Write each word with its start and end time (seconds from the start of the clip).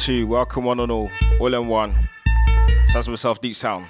Two, 0.00 0.26
welcome 0.26 0.64
one 0.64 0.80
and 0.80 0.90
all, 0.90 1.10
all 1.40 1.52
in 1.52 1.68
one. 1.68 1.94
Sounds 2.86 3.06
myself, 3.06 3.38
deep 3.38 3.54
sound. 3.54 3.84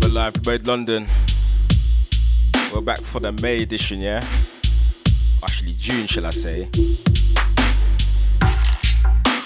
We're 0.00 0.08
live, 0.10 0.34
from 0.34 0.42
Mode 0.44 0.66
London. 0.66 1.06
We're 2.74 2.80
back 2.80 3.00
for 3.02 3.20
the 3.20 3.30
May 3.40 3.62
edition, 3.62 4.00
yeah? 4.00 4.20
Actually, 5.44 5.74
June, 5.78 6.08
shall 6.08 6.26
I 6.26 6.30
say? 6.30 6.68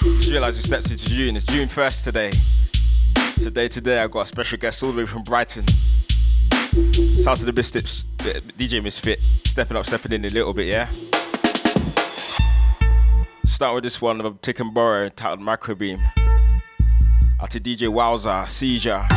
Just 0.01 0.31
realised 0.31 0.57
we 0.57 0.63
stepped 0.63 0.89
into 0.89 1.05
June. 1.05 1.35
It's 1.35 1.45
June 1.45 1.67
1st 1.67 2.03
today. 2.05 2.31
Today, 3.35 3.67
today, 3.67 3.99
I 3.99 4.07
got 4.07 4.21
a 4.21 4.25
special 4.25 4.57
guest 4.57 4.81
all 4.81 4.91
the 4.93 4.97
way 4.97 5.05
from 5.05 5.21
Brighton. 5.21 5.63
Sounds 6.77 7.41
of 7.41 7.47
the 7.47 7.53
Misfits, 7.53 8.05
uh, 8.19 8.39
DJ 8.55 8.83
Misfit, 8.83 9.25
stepping 9.45 9.75
up, 9.75 9.85
stepping 9.85 10.11
in 10.11 10.25
a 10.25 10.29
little 10.29 10.53
bit, 10.53 10.67
yeah? 10.67 10.87
Start 13.45 13.73
with 13.73 13.83
this 13.83 13.99
one 13.99 14.21
of 14.21 14.39
Tick 14.41 14.59
and 14.59 14.71
Borrow 14.75 15.09
titled 15.09 15.39
Microbeam. 15.39 15.99
Out 17.41 17.49
to 17.49 17.59
DJ 17.59 17.87
Wowza, 17.91 18.47
Seizure. 18.47 19.07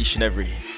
Each 0.00 0.14
and 0.14 0.24
every. 0.24 0.69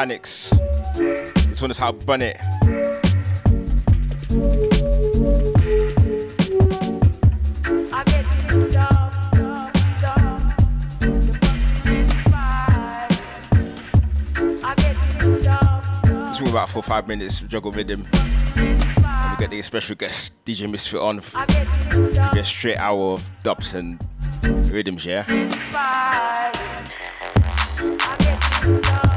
Panics. 0.00 0.48
This 0.94 1.60
one 1.60 1.70
is 1.70 1.76
how 1.76 1.92
Bun 1.92 2.22
It. 2.22 2.40
This 16.30 16.40
about 16.48 16.70
four 16.70 16.82
five 16.82 17.06
minutes 17.06 17.40
juggle 17.40 17.70
rhythm. 17.70 18.06
And 18.56 19.30
we 19.32 19.36
get 19.36 19.50
the 19.50 19.60
special 19.60 19.96
guest 19.96 20.42
DJ 20.46 20.70
Misfit 20.70 20.98
on. 20.98 21.20
Get 22.32 22.38
a 22.38 22.44
straight 22.46 22.78
hour 22.78 23.12
of 23.12 23.30
dubs 23.42 23.74
and 23.74 24.00
rhythms, 24.72 25.04
yeah. 25.04 25.26
Let 28.62 29.09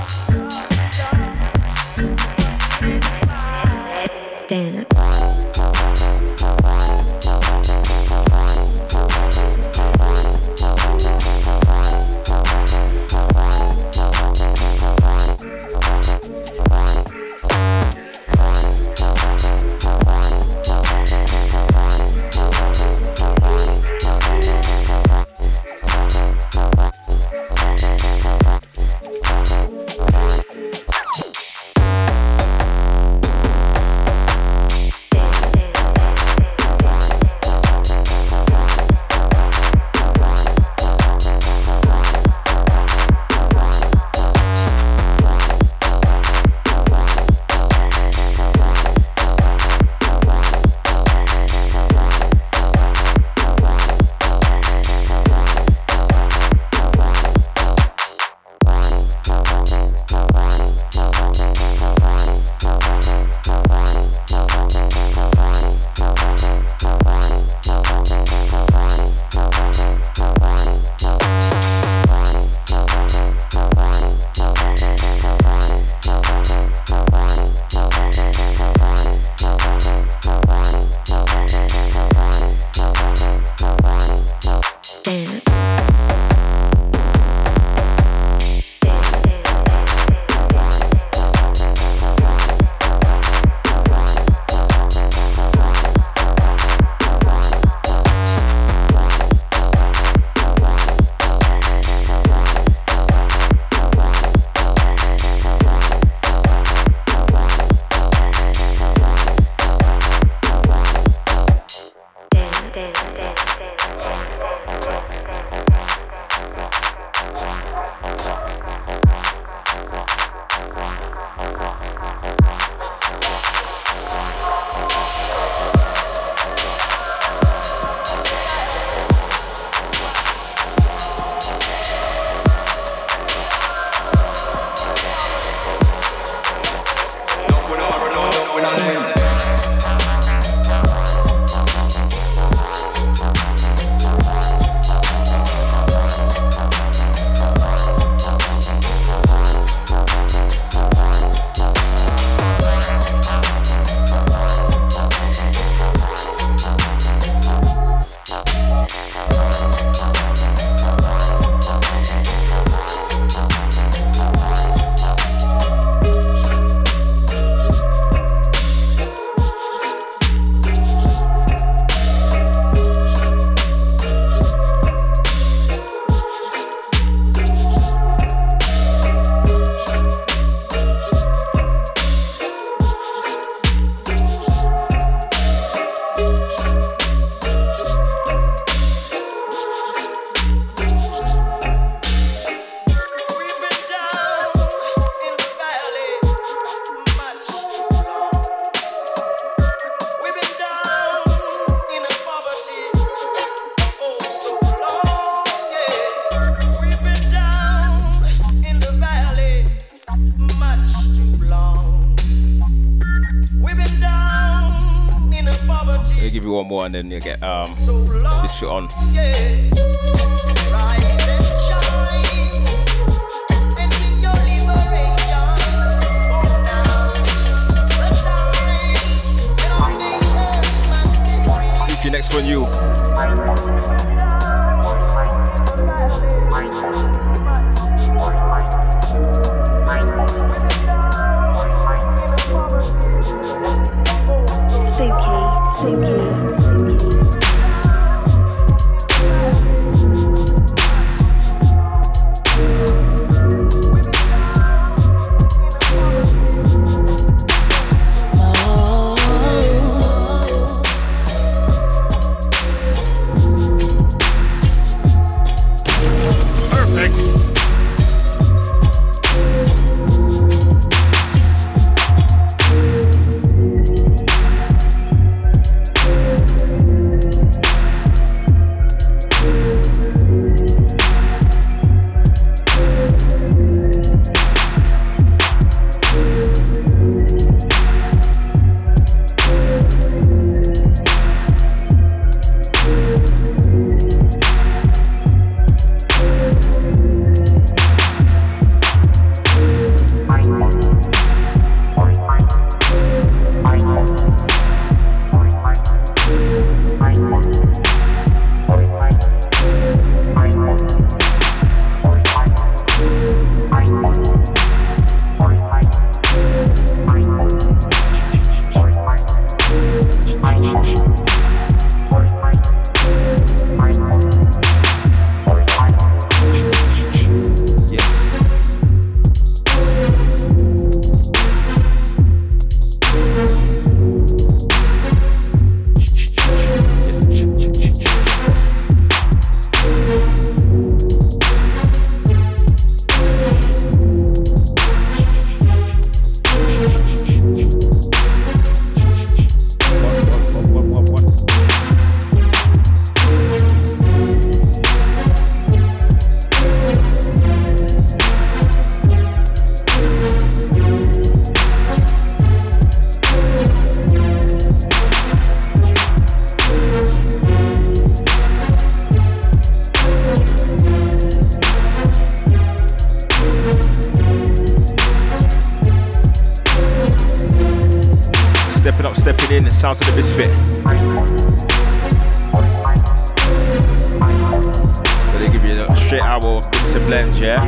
straight 386.13 386.29
hour 386.29 386.53
mix 386.53 386.93
and 386.93 387.05
blends, 387.07 387.41
yeah? 387.41 387.63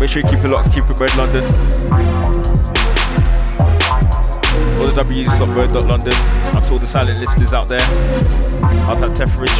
Make 0.00 0.08
sure 0.08 0.22
you 0.22 0.28
keep 0.28 0.42
it 0.42 0.48
locked, 0.48 0.72
keep 0.72 0.84
it 0.84 0.98
bird 0.98 1.14
London. 1.16 1.44
All 4.80 4.86
the 4.86 4.92
W's.bird.london. 4.96 6.12
That's 6.52 6.70
all 6.70 6.78
the 6.78 6.86
silent 6.86 7.20
listeners 7.20 7.52
out 7.52 7.68
there. 7.68 7.80
I'll 8.88 8.96
tap 8.96 9.10
Tefridge. 9.10 9.50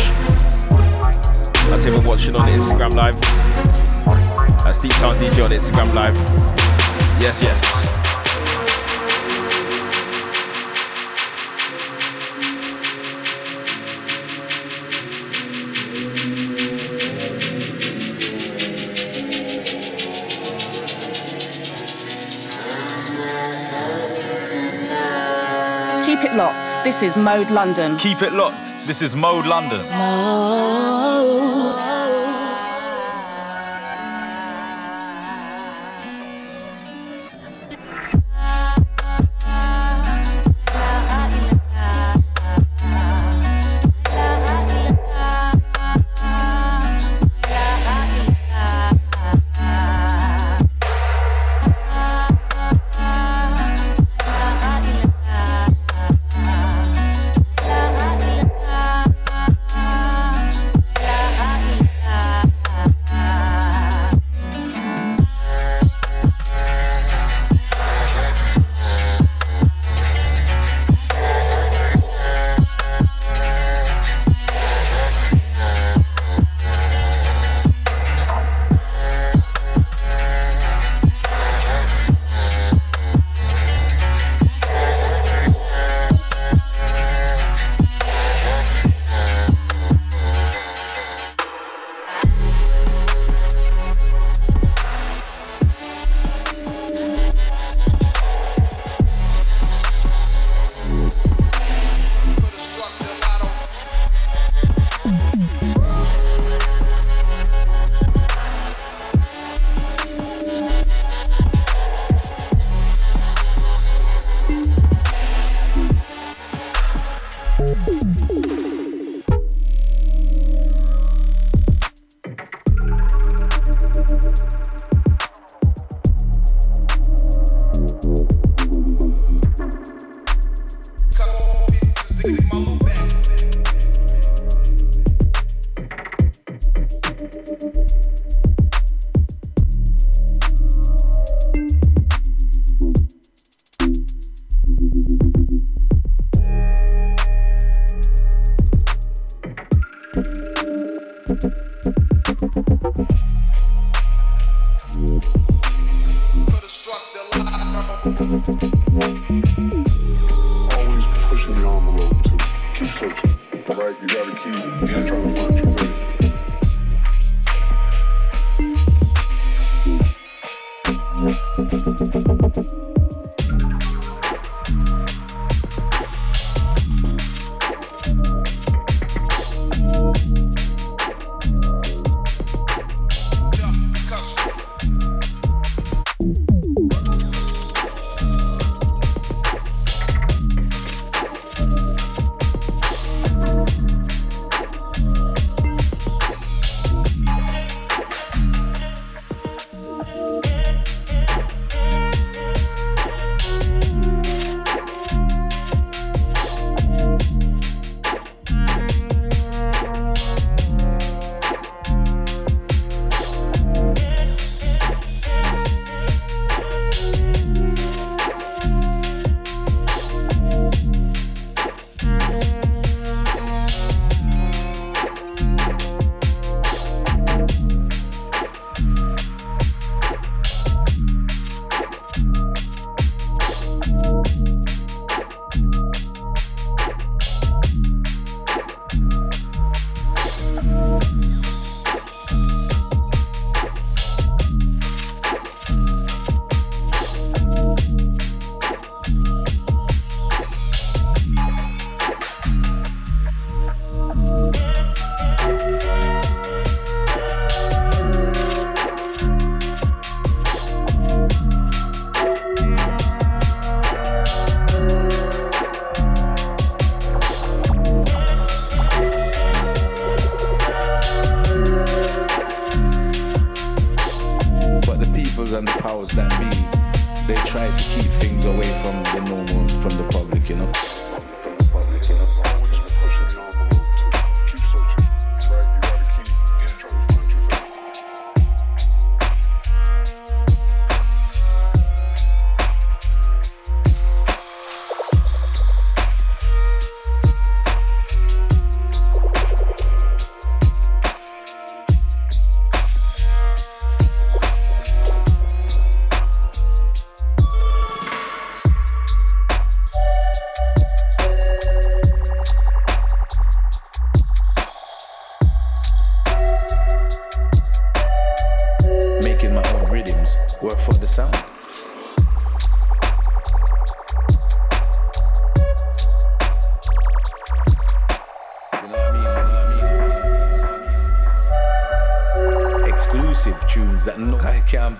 That's 1.68 1.84
him 1.84 2.04
watching 2.06 2.36
on 2.36 2.48
Instagram 2.48 2.94
Live. 2.94 3.20
That's 4.64 4.80
Deep 4.80 4.92
Sound 4.92 5.18
DJ 5.18 5.44
on 5.44 5.50
Instagram 5.50 5.94
Live. 5.94 6.16
Yes, 7.20 7.38
yes. 7.42 7.91
This 26.84 27.04
is 27.04 27.16
Mode 27.16 27.48
London. 27.48 27.96
Keep 27.96 28.22
it 28.22 28.32
locked. 28.32 28.76
This 28.88 29.02
is 29.02 29.14
Mode 29.14 29.46
London. 29.46 29.86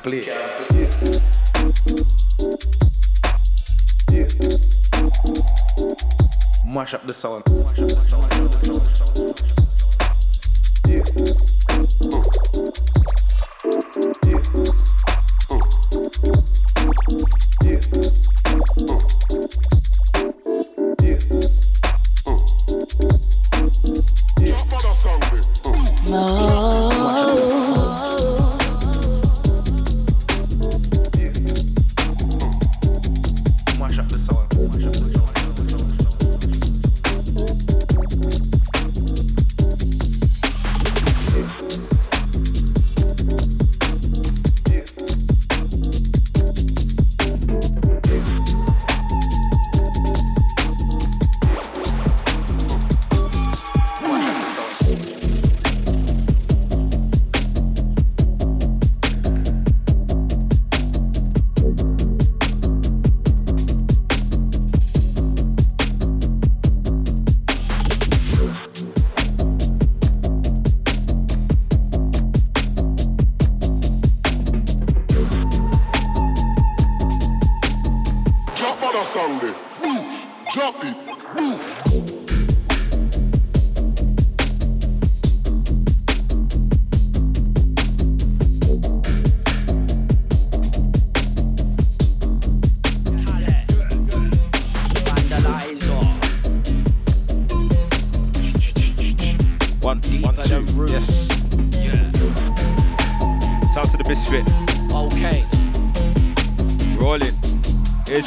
Sunday. 0.02 0.26
Move, 6.64 6.88
drop 6.88 7.04
it, 7.04 7.24
move. 7.24 7.51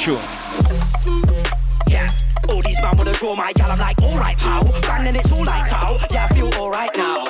True. 0.06 0.20
Yeah. 1.88 2.08
All 2.50 2.62
these 2.62 2.80
man 2.80 2.96
wanna 2.96 3.14
draw 3.14 3.36
my 3.36 3.52
gal, 3.54 3.72
I'm 3.72 3.80
like, 3.80 4.00
alright, 4.04 4.38
pal. 4.38 4.64
Bang, 4.84 5.08
and 5.08 5.18
it's 5.18 5.32
all 5.34 5.44
lights 5.44 5.74
out. 5.74 6.00
Yeah, 6.12 6.28
I 6.30 6.34
feel 6.36 6.54
alright 6.62 6.96
now. 6.96 7.26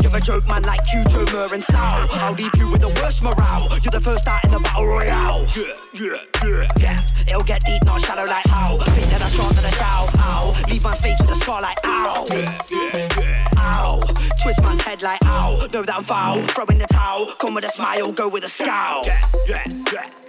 You're 0.00 0.14
a 0.14 0.20
joke, 0.20 0.46
man, 0.46 0.62
like 0.62 0.78
Q, 0.88 1.02
Mur, 1.32 1.48
and 1.52 1.64
Sal. 1.64 2.06
I'll 2.12 2.34
leave 2.34 2.54
you 2.56 2.70
with 2.70 2.82
the 2.82 2.90
worst 3.02 3.24
morale. 3.24 3.66
You're 3.82 3.90
the 3.90 4.00
first 4.00 4.28
out 4.28 4.44
in 4.44 4.52
the 4.52 4.60
battle 4.60 4.86
royale. 4.86 5.44
Yeah, 5.56 5.64
yeah, 5.94 6.22
yeah. 6.44 6.68
Yeah, 6.78 6.96
it'll 7.26 7.42
get 7.42 7.64
deep, 7.64 7.82
not 7.86 8.00
shallow 8.02 8.24
like 8.24 8.46
how. 8.46 8.78
Think 8.78 9.10
that 9.10 9.22
I 9.22 9.28
shot 9.28 9.52
that 9.56 9.64
I 9.64 9.70
shout, 9.70 10.10
ow. 10.20 10.54
Leave 10.70 10.84
my 10.84 10.94
face 10.94 11.18
with 11.18 11.30
a 11.30 11.34
scar 11.34 11.60
like 11.60 11.78
ow. 11.84 12.24
Yeah, 12.30 12.62
yeah, 12.70 13.08
yeah. 13.18 13.48
Ow. 13.64 14.00
Twist 14.44 14.62
man's 14.62 14.82
head 14.82 15.02
like 15.02 15.18
ow. 15.26 15.66
Know 15.72 15.82
that 15.82 15.96
I'm 15.96 16.04
foul. 16.04 16.40
Throw 16.44 16.66
in 16.66 16.78
the 16.78 16.86
towel. 16.86 17.26
Come 17.40 17.54
with 17.56 17.64
a 17.64 17.68
smile, 17.68 18.12
go 18.12 18.28
with 18.28 18.44
a 18.44 18.48
scowl. 18.48 19.04
Yeah, 19.04 19.26
yeah, 19.48 19.64
yeah. 19.92 20.21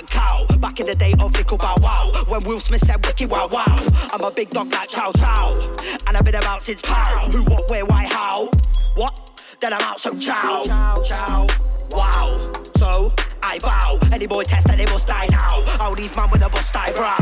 Cow. 0.00 0.46
Back 0.58 0.80
in 0.80 0.86
the 0.86 0.94
day 0.94 1.14
of 1.20 1.36
Fickle 1.36 1.58
Bow 1.58 1.76
Wow. 1.82 2.24
When 2.26 2.42
Will 2.44 2.60
Smith 2.60 2.80
said 2.80 3.04
Wicky 3.04 3.26
Wow 3.26 3.48
Wow. 3.48 3.78
I'm 4.10 4.22
a 4.22 4.30
big 4.30 4.48
dog 4.48 4.72
like 4.72 4.88
Chow 4.88 5.12
Chow. 5.12 5.76
And 6.06 6.16
I've 6.16 6.24
been 6.24 6.34
about 6.34 6.62
since 6.62 6.80
pow. 6.80 7.28
Who, 7.30 7.42
what, 7.44 7.68
where, 7.68 7.84
why, 7.84 8.04
how? 8.04 8.50
What? 8.94 9.42
Then 9.60 9.74
I'm 9.74 9.82
out, 9.82 10.00
so 10.00 10.18
chow. 10.18 10.62
Chow, 10.64 11.02
chow. 11.02 11.46
Wow. 11.90 12.52
So, 12.78 13.12
I 13.42 13.58
bow. 13.58 13.98
Any 14.12 14.26
boy 14.26 14.44
test 14.44 14.66
that 14.68 14.78
they 14.78 14.86
must 14.86 15.06
die 15.06 15.28
now. 15.30 15.62
I'll 15.80 15.92
leave 15.92 16.14
man 16.16 16.30
with 16.30 16.42
a 16.42 16.48
bust 16.48 16.76
eyebrow. 16.76 17.18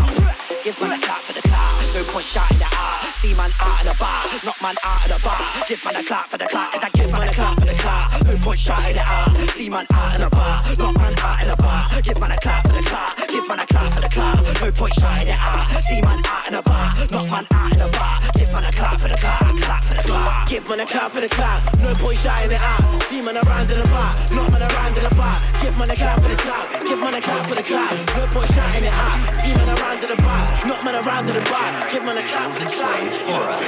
Give 0.63 0.79
man 0.81 0.93
a 0.93 1.01
clap 1.01 1.23
for 1.25 1.33
the 1.33 1.41
clap. 1.41 1.73
No 1.95 2.05
point 2.13 2.27
shouting 2.27 2.59
the 2.59 2.69
R. 2.69 3.01
See 3.17 3.33
man 3.35 3.51
out 3.61 3.81
of 3.81 3.89
the 3.89 3.97
bar. 3.97 4.21
Knock 4.45 4.61
man 4.61 4.77
out 4.85 5.01
of 5.01 5.17
the 5.17 5.19
bar. 5.25 5.41
Give 5.67 5.81
man 5.85 5.97
a 5.97 6.03
clap 6.05 6.29
for 6.29 6.39
the 6.39 6.47
clap. 6.47 6.73
Cause 6.73 6.85
I 6.85 6.91
give 6.91 7.11
man 7.11 7.29
a 7.29 7.33
clap 7.33 7.59
for 7.59 7.65
the 7.65 7.75
clap. 7.75 8.13
No 8.29 8.35
point 8.37 8.61
shouting 8.61 8.95
the 8.95 9.05
R. 9.09 9.49
See 9.49 9.69
man 9.71 9.87
out 9.97 10.15
of 10.15 10.21
the 10.21 10.31
bar. 10.31 10.63
Knock 10.77 10.97
man 11.01 11.15
out 11.19 11.43
of 11.43 11.49
the 11.49 11.57
bar. 11.57 11.83
Give 12.03 12.21
man 12.21 12.31
a 12.33 12.37
clap 12.37 12.67
for 12.67 12.73
the 12.77 12.83
clap. 12.85 13.29
Give 13.29 13.49
man 13.49 13.59
a 13.61 13.67
clap 13.67 13.95
for 13.95 14.01
the 14.01 14.09
clap. 14.09 14.37
No 14.61 14.71
point 14.71 14.95
shouting 15.01 15.27
the 15.27 15.37
R. 15.41 15.81
See 15.81 16.01
man 16.05 16.21
out 16.29 16.47
of 16.47 16.53
the 16.53 16.63
bar. 16.69 16.89
Knock 17.11 17.27
man 17.33 17.47
out 17.49 17.73
of 17.73 17.79
the 17.81 17.89
bar. 17.97 18.21
Give 18.37 18.53
man 18.53 18.65
a 18.65 18.73
clap 18.73 19.01
for 19.01 19.09
the 19.09 19.17
clap. 19.17 19.41
Clap 19.65 19.83
for 19.83 19.95
the 19.95 20.03
clap. 20.05 20.49
Give 20.49 20.69
man 20.69 20.81
a 20.81 20.87
clap 20.87 21.11
for 21.11 21.21
the 21.21 21.29
clap. 21.29 21.61
No 21.81 21.95
point 21.97 22.19
shouting 22.19 22.53
it 22.53 22.61
out. 22.61 23.03
See 23.09 23.23
man 23.23 23.37
around 23.41 23.71
in 23.71 23.81
the 23.81 23.89
bar. 23.89 24.13
Knock 24.31 24.53
man 24.53 24.63
around 24.69 24.97
in 24.99 25.05
the 25.05 25.15
bar. 25.17 25.41
Give 25.63 25.77
man 25.79 25.91
a 25.91 25.97
clap 25.97 26.10
for 26.19 26.29
the 26.29 26.37
clap. 26.37 26.87
Give 26.87 26.99
man 26.99 27.15
a 27.15 27.21
clap 27.21 27.47
for 27.47 27.55
the 27.55 27.63
clap. 27.63 27.93
No 28.17 28.27
point 28.33 28.51
shouting 28.51 28.85
it 28.85 28.93
out. 28.93 29.37
See 29.37 29.53
man 29.55 29.69
around 29.79 30.03
in 30.03 30.09
the 30.11 30.23
bar. 30.23 30.43
Knock 30.67 30.85
man 30.85 30.95
around 31.05 31.29
in 31.29 31.35
the 31.35 31.45
bar. 31.51 31.91
Give 31.93 32.05
man 32.05 32.19
a 32.19 32.23
clap 32.27 32.51
for 32.53 32.61
the 32.65 32.71
clap. 32.71 33.01
Alright. 33.29 33.61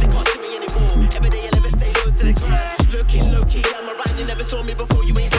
They 0.00 0.08
can't 0.08 0.28
see 0.28 0.40
me 0.40 0.56
anymore. 0.56 1.08
Every 1.16 1.30
day 1.30 1.42
I 1.44 1.50
never 1.52 1.70
stay 1.70 1.92
low 2.00 2.10
to 2.12 2.24
the 2.24 2.32
ground. 2.32 2.92
Looking 2.92 3.32
low 3.32 3.44
key, 3.44 3.64
I'm 3.76 3.88
around. 3.88 4.18
You 4.18 4.24
never 4.26 4.44
saw 4.44 4.62
me 4.62 4.74
before. 4.74 5.04
You 5.04 5.18
ain't 5.18 5.32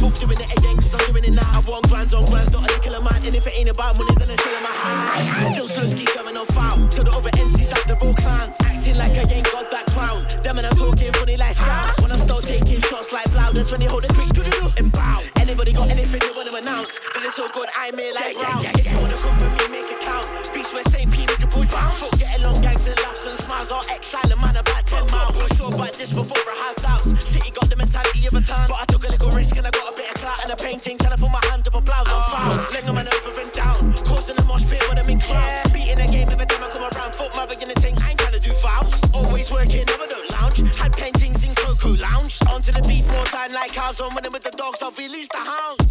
folk 0.00 0.16
doing 0.16 0.40
it 0.40 0.50
again. 0.58 0.76
Cause 0.80 0.94
I'm 0.96 1.12
doing 1.12 1.24
it 1.24 1.34
now. 1.36 1.46
I 1.52 1.60
want 1.68 1.88
grands 1.88 2.14
on 2.14 2.24
not 2.24 2.64
a 2.64 2.68
nickel 2.72 2.94
of 2.96 3.04
mine. 3.04 3.20
And 3.24 3.34
if 3.34 3.46
it 3.46 3.54
ain't 3.54 3.68
about 3.68 3.98
money, 3.98 4.14
then 4.16 4.30
in 4.32 4.62
my 4.64 4.72
hand. 4.72 5.54
Still 5.54 5.68
slow 5.68 5.86
ski 5.86 6.08
going 6.16 6.36
on 6.36 6.46
foul. 6.56 6.88
To 6.88 7.04
the 7.04 7.12
other 7.12 7.30
MCs 7.36 7.70
like 7.70 7.86
the 7.86 7.96
raw 8.00 8.14
clans. 8.16 8.56
Acting 8.64 8.96
like 8.96 9.12
I 9.12 9.28
ain't 9.28 9.52
got 9.52 9.70
that 9.70 9.86
crown. 9.92 10.24
Them 10.42 10.58
and 10.58 10.66
I'm 10.66 10.76
talking 10.76 11.12
funny 11.12 11.36
like 11.36 11.54
scouts. 11.54 12.00
When 12.00 12.10
I 12.10 12.16
start 12.16 12.42
taking 12.44 12.80
shots 12.80 13.12
like 13.12 13.28
loud, 13.36 13.52
that's 13.54 13.70
when 13.70 13.80
they 13.80 13.86
hold 13.86 14.04
a 14.04 14.08
quick 14.08 14.26
screw 14.26 14.72
and 14.78 14.90
bow. 14.90 15.20
Anybody 15.36 15.72
got 15.72 15.90
anything 15.90 16.20
they 16.20 16.32
wanna 16.34 16.56
announce? 16.56 16.98
But 17.12 17.22
it's 17.24 17.36
so 17.36 17.46
good, 17.52 17.68
I'm 17.76 17.96
here 17.98 18.14
like 18.14 18.36
round. 18.40 18.64
If 18.64 18.90
you 18.90 18.96
wanna 18.96 19.16
come 19.16 19.36
for 19.36 19.50
me, 19.50 19.64
make 19.68 19.90
it 19.92 20.00
count. 20.00 20.29
Where 20.72 20.84
St. 20.84 21.10
P, 21.10 21.26
make 21.26 21.42
a 21.42 21.48
boy 21.50 21.66
bounce. 21.66 21.98
Fuck 21.98 22.14
getting 22.20 22.46
long 22.46 22.54
gangs 22.62 22.86
and 22.86 22.94
laughs 23.02 23.26
and 23.26 23.36
smiles. 23.36 23.70
All 23.72 23.82
exile 23.90 24.30
a 24.30 24.36
man 24.36 24.54
about 24.54 24.86
10 24.86 25.10
miles. 25.10 25.34
Was 25.34 25.50
sure 25.58 25.66
about 25.66 25.92
this 25.94 26.12
before 26.14 26.38
I 26.46 26.56
had 26.62 26.76
doubts. 26.76 27.10
City 27.26 27.50
got 27.50 27.68
the 27.68 27.74
mentality 27.74 28.26
of 28.26 28.34
a 28.34 28.40
town. 28.40 28.66
But 28.68 28.78
I 28.78 28.84
took 28.86 29.02
a 29.02 29.10
little 29.10 29.30
risk 29.34 29.56
and 29.56 29.66
I 29.66 29.70
got 29.70 29.90
a 29.90 29.96
bit 29.96 30.06
of 30.06 30.14
clout 30.22 30.44
and 30.44 30.52
a 30.52 30.56
painting. 30.56 30.98
Trying 30.98 31.16
to 31.16 31.18
put 31.18 31.32
my 31.32 31.42
hand 31.50 31.66
up 31.66 31.74
a 31.74 31.80
blouse 31.80 32.06
on 32.06 32.22
foul. 32.30 32.54
Ling 32.70 32.86
a 32.86 32.92
man 32.92 33.08
over 33.10 33.40
and 33.42 33.50
down. 33.50 33.74
Causing 34.06 34.38
a 34.38 34.44
mosh 34.46 34.70
pit 34.70 34.78
when 34.88 34.98
I'm 34.98 35.10
in 35.10 35.18
clouds. 35.18 35.70
Beating 35.74 35.98
the 35.98 36.06
game 36.06 36.30
every 36.30 36.46
time 36.46 36.62
I 36.62 36.70
come 36.70 36.86
around. 36.86 37.14
Fuck 37.18 37.34
my 37.34 37.46
beginning 37.50 37.74
thing, 37.82 37.98
I 37.98 38.14
ain't 38.14 38.20
trying 38.22 38.38
to 38.38 38.42
do 38.42 38.54
fouls. 38.62 38.94
Always 39.10 39.50
working, 39.50 39.82
never 39.90 40.06
don't 40.06 40.30
lounge. 40.38 40.62
Had 40.78 40.94
paintings 40.94 41.42
in 41.42 41.50
Coco 41.58 41.98
Lounge. 41.98 42.38
Onto 42.46 42.70
the 42.70 42.82
beat 42.86 43.10
more 43.10 43.26
time 43.26 43.50
like 43.50 43.74
cows. 43.74 43.98
I'm 43.98 44.14
winning 44.14 44.30
with 44.30 44.46
the 44.46 44.54
dogs, 44.54 44.78
I'll 44.82 44.94
release 44.94 45.28
the 45.34 45.42
hounds. 45.42 45.90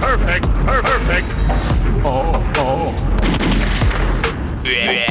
Perfect, 0.00 0.46
perfect. 0.66 1.26
Oh, 2.04 2.42
oh. 2.56 2.94
In 4.66 5.08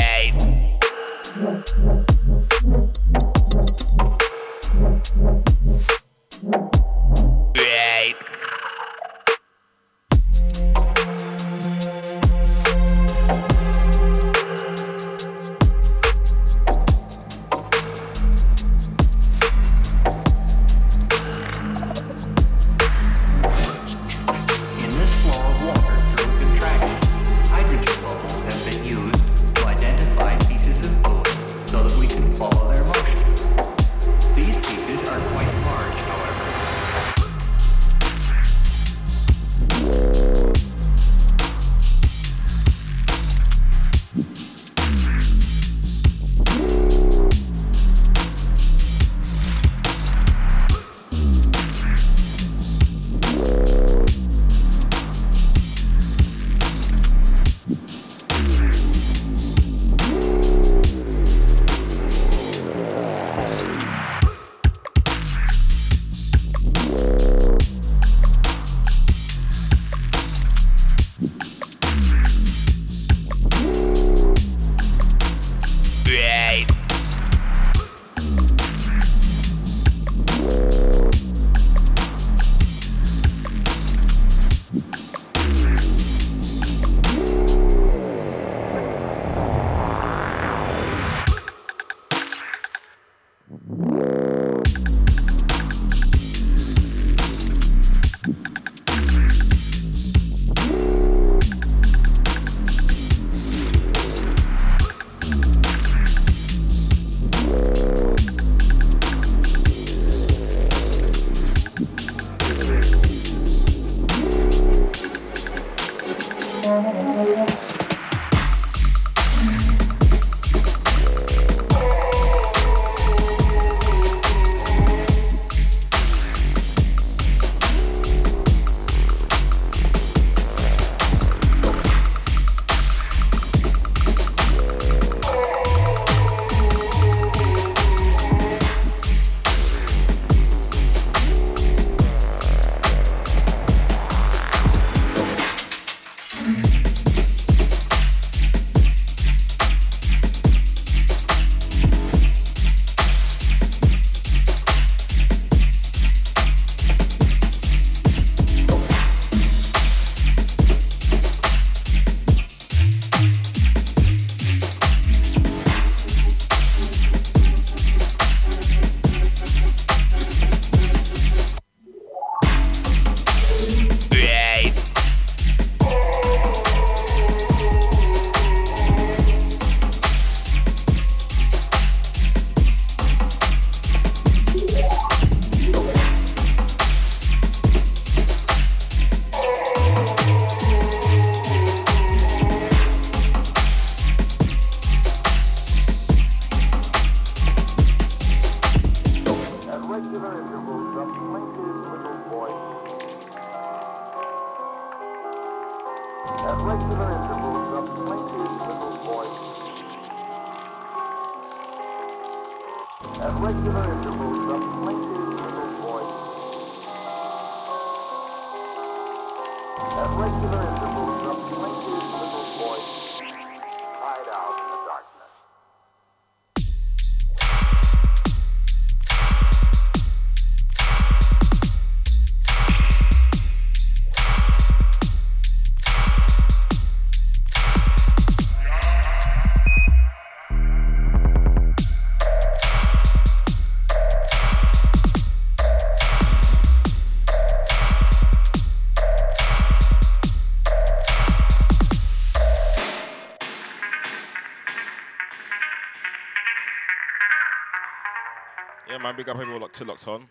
big 259.18 259.30
up 259.30 259.40
everyone 259.40 259.62
locked 259.62 259.76
to 259.76 259.84
locked 259.84 260.08
on. 260.08 260.30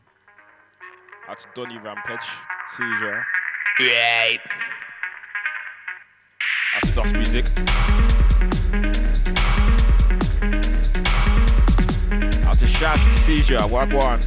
Out 1.28 1.40
to 1.40 1.48
Donny 1.56 1.76
Rampage, 1.78 2.20
Seizure. 2.76 3.26
Right. 3.80 4.38
Out 6.72 6.82
to 6.84 6.92
Dust 6.92 7.12
Music. 7.14 7.46
Out 12.46 12.58
to 12.60 12.68
Shad, 12.68 13.16
Seizure, 13.24 13.58
Wagwan. 13.58 14.22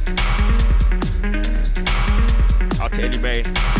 Out 2.80 2.92
to 2.92 3.02
Eddie 3.02 3.18
May. 3.20 3.79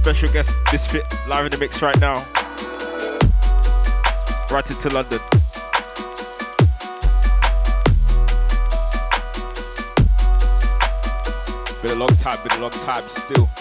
Special 0.00 0.32
guest 0.32 0.54
Misfit 0.72 1.04
live 1.28 1.44
in 1.44 1.52
the 1.52 1.58
mix 1.58 1.82
right 1.82 2.00
now. 2.00 2.14
Right 4.50 4.68
into 4.70 4.88
London. 4.88 5.20
Been 11.82 11.90
a 11.90 12.00
long 12.00 12.08
time, 12.16 12.38
been 12.48 12.58
a 12.58 12.62
long 12.62 12.70
time 12.70 13.02
still. 13.02 13.59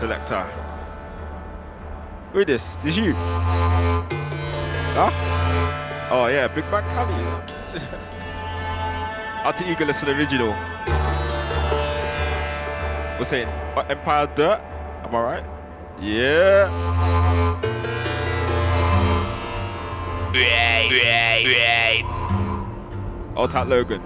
Selector. 0.00 0.42
Who 2.32 2.40
is 2.40 2.46
this? 2.46 2.76
This 2.82 2.96
is 2.96 3.04
you? 3.04 3.12
Huh? 4.96 5.10
Oh 6.10 6.26
yeah, 6.26 6.48
Big 6.48 6.64
Bang 6.70 6.84
Cali. 6.96 7.12
Out 9.44 9.56
to 9.56 9.70
Eagle 9.70 9.88
Listen 9.88 10.08
original. 10.08 10.54
We're 13.18 13.24
saying 13.24 13.48
uh, 13.76 13.84
Empire 13.90 14.26
Dirt. 14.34 14.62
Am 15.04 15.14
I 15.14 15.20
right? 15.20 15.44
Yeah. 16.00 16.70
Old 23.36 23.50
Tat 23.50 23.68
Logan. 23.68 24.00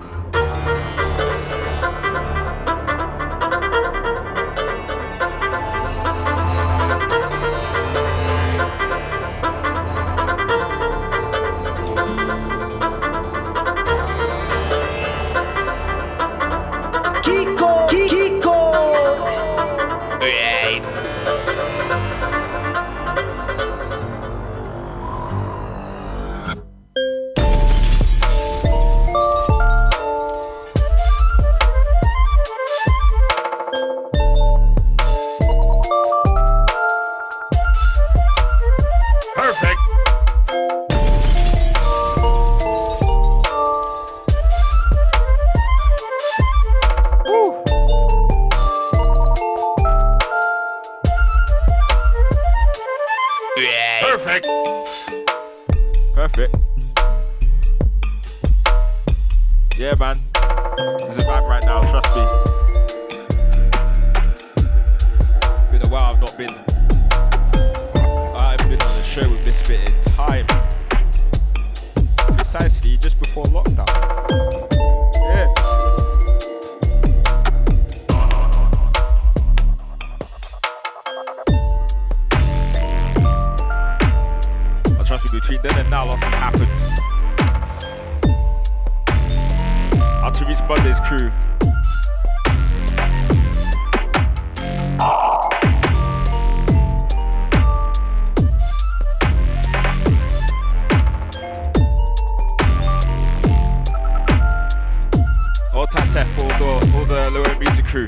Tap 106.15 106.29
all 106.39 106.47
the, 106.47 106.65
all 106.95 107.05
the 107.07 107.29
lower 107.29 107.59
music 107.59 107.87
crew. 107.87 108.07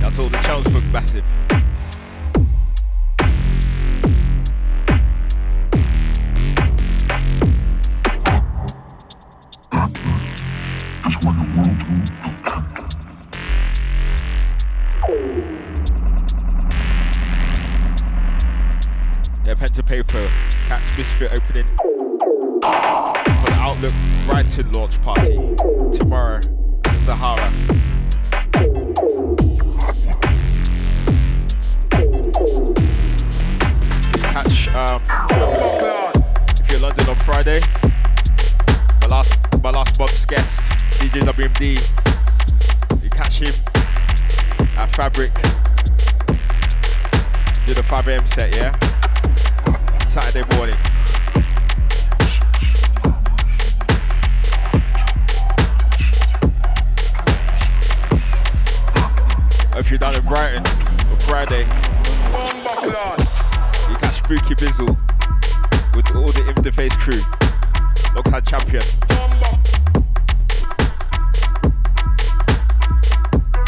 That's 0.00 0.18
all 0.18 0.24
the 0.24 0.82
massive. 0.92 1.24
Yeah, 19.44 19.54
pen 19.54 19.68
to 19.68 19.82
paper. 19.84 20.28
Cats 20.66 20.98
Misfit 20.98 21.30
opening 21.30 21.68
for 22.62 23.50
the 23.50 23.56
Outlook 23.58 23.92
Brighton 24.26 24.70
launch 24.72 25.00
party 25.02 25.36
tomorrow 25.92 26.40
in 26.90 27.00
Sahara. 27.00 27.50
Catch 34.22 34.68
um, 34.74 35.02
if 36.60 36.68
you're 36.68 36.76
in 36.76 36.82
London 36.82 37.08
on 37.08 37.18
Friday. 37.20 37.60
My 39.00 39.06
last 39.08 39.62
my 39.62 39.70
last 39.70 39.98
month's 39.98 40.24
guest, 40.24 40.60
DJ 41.00 41.22
WMD. 41.22 43.02
You 43.02 43.10
catch 43.10 43.40
him 43.40 43.54
at 44.76 44.94
Fabric. 44.94 45.32
Do 47.66 47.74
the 47.74 47.82
5 47.82 48.08
a.m. 48.08 48.26
set, 48.26 48.54
yeah? 48.54 48.72
Saturday 50.04 50.44
morning. 50.56 50.91
You're 59.92 59.98
down 59.98 60.16
in 60.16 60.22
Brighton 60.22 60.64
on 60.64 61.18
Friday, 61.18 61.64
you 61.64 61.66
catch 63.98 64.24
Spooky 64.24 64.54
Bizzle 64.54 64.88
with 65.94 66.16
all 66.16 66.24
the 66.32 66.48
In 66.48 66.54
the 66.62 66.72
Face 66.72 66.96
crew. 66.96 67.20
Lockside 68.16 68.46
champion. 68.46 68.82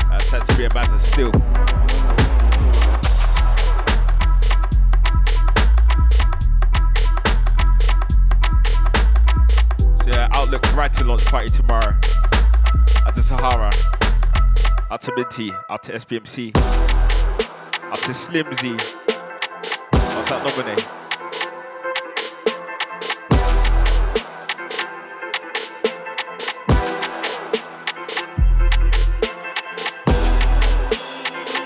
That's 0.09 0.25
set 0.25 0.47
to 0.47 0.57
be 0.57 0.65
a 0.65 0.73
massive 0.73 1.03
still. 1.03 1.33
So 10.01 10.07
yeah, 10.07 10.29
Outlook 10.33 10.63
Brighton 10.73 11.07
launch 11.07 11.27
party 11.27 11.49
tomorrow. 11.51 12.01
Out 14.95 15.01
to 15.01 15.13
Minty, 15.17 15.53
out 15.69 15.83
to 15.83 15.93
SPMC, 15.93 16.57
out 16.57 17.99
to 17.99 18.13
Slimzy, 18.13 18.79
out 19.93 20.27
to 20.29 20.35
Nominee. 20.39 20.85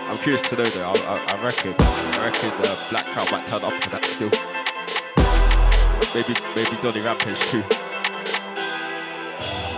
I'm 0.09 0.17
curious 0.21 0.49
to 0.49 0.57
know 0.57 0.65
though. 0.65 0.89
I, 0.89 0.95
I, 0.97 1.37
I 1.37 1.45
reckon, 1.45 1.75
I 1.79 2.25
reckon 2.25 2.51
uh, 2.65 2.77
Black 2.89 3.05
Crown 3.05 3.27
might 3.31 3.47
turn 3.47 3.63
up 3.63 3.75
for 3.85 3.91
that 3.91 4.05
still. 4.07 4.31
Maybe, 6.15 6.33
maybe 6.57 6.83
Donny 6.83 7.03
Rampage 7.03 7.39
too. 7.51 7.61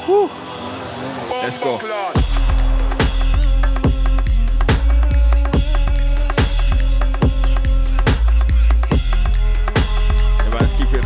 Whew. 0.06 0.30
Let's 1.42 1.58
go. 1.58 1.99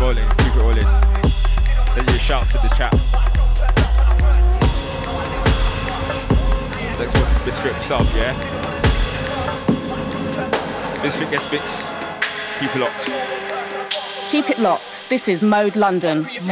Rolling, 0.05 0.29
keep 0.37 0.55
it 0.55 0.57
rolling. 0.57 0.89
Send 1.87 2.11
your 2.11 2.19
shouts 2.19 2.55
in 2.55 2.61
the 2.61 2.69
chat. 2.77 2.93
Next 6.99 7.15
one, 7.17 7.31
Mr. 7.47 7.73
himself, 7.73 8.07
yeah? 8.15 8.35
Misfit 11.03 11.31
gets 11.31 11.51
mix. 11.51 11.89
Keep 12.61 12.77
it 12.77 12.81
locked. 12.81 13.05
Keep 14.31 14.51
it 14.51 14.59
locked. 14.59 15.09
This 15.09 15.27
is 15.27 15.41
Mode 15.41 15.77
London. 15.77 16.25
Didn't 16.25 16.49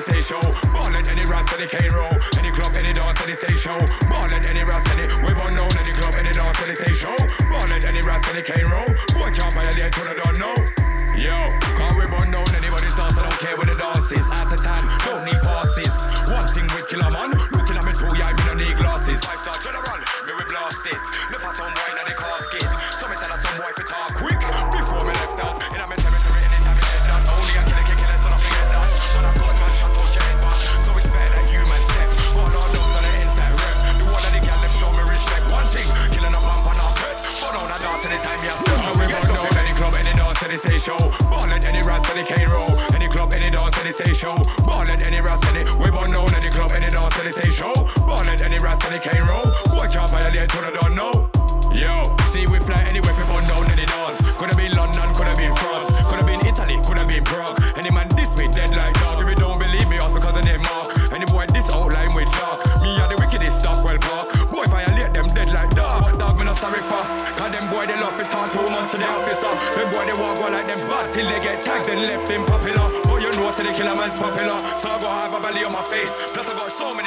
any 0.00 0.20
stage 0.20 0.28
show. 0.32 0.40
Ball 0.72 0.94
at 0.96 1.08
any 1.10 1.24
rats, 1.26 1.52
any 1.52 1.66
Cairo. 1.66 2.06
Any 2.38 2.50
club, 2.50 2.74
any 2.76 2.92
dance, 2.92 3.20
any 3.22 3.34
stage 3.34 3.58
show. 3.58 3.78
Ball 4.08 4.32
at 4.32 4.46
any 4.46 4.64
rats, 4.64 4.88
any. 4.90 5.06
We've 5.26 5.36
unknown 5.36 5.72
any 5.78 5.92
club, 5.92 6.14
any 6.18 6.32
dance, 6.32 6.62
any 6.62 6.74
stage 6.74 6.96
show. 6.96 7.16
Ball 7.50 7.72
at 7.72 7.84
any 7.84 8.00
rats, 8.02 8.28
any 8.30 8.42
Cairo. 8.42 8.86
Boy 9.12 9.30
can't 9.30 9.52
violate 9.52 9.92
to 9.92 10.00
the 10.00 10.14
dance. 10.14 10.29
yo. 44.36 44.64
Ball 44.64 44.88
at 44.90 45.02
any 45.02 45.20
Ross. 45.20 45.40
We 45.76 45.90
born 45.90 46.10
known 46.10 46.34
at 46.34 46.42
the 46.42 46.48
club 46.48 46.72
and 46.72 46.82
dance, 46.82 46.94
all 46.94 47.10
steady 47.10 47.30
stay 47.30 47.48
show. 47.48 47.72
Ball 48.06 48.28
at 48.28 48.40
any 48.42 48.58
Ross 48.58 48.78
can't 48.78 49.28
roll. 49.28 49.49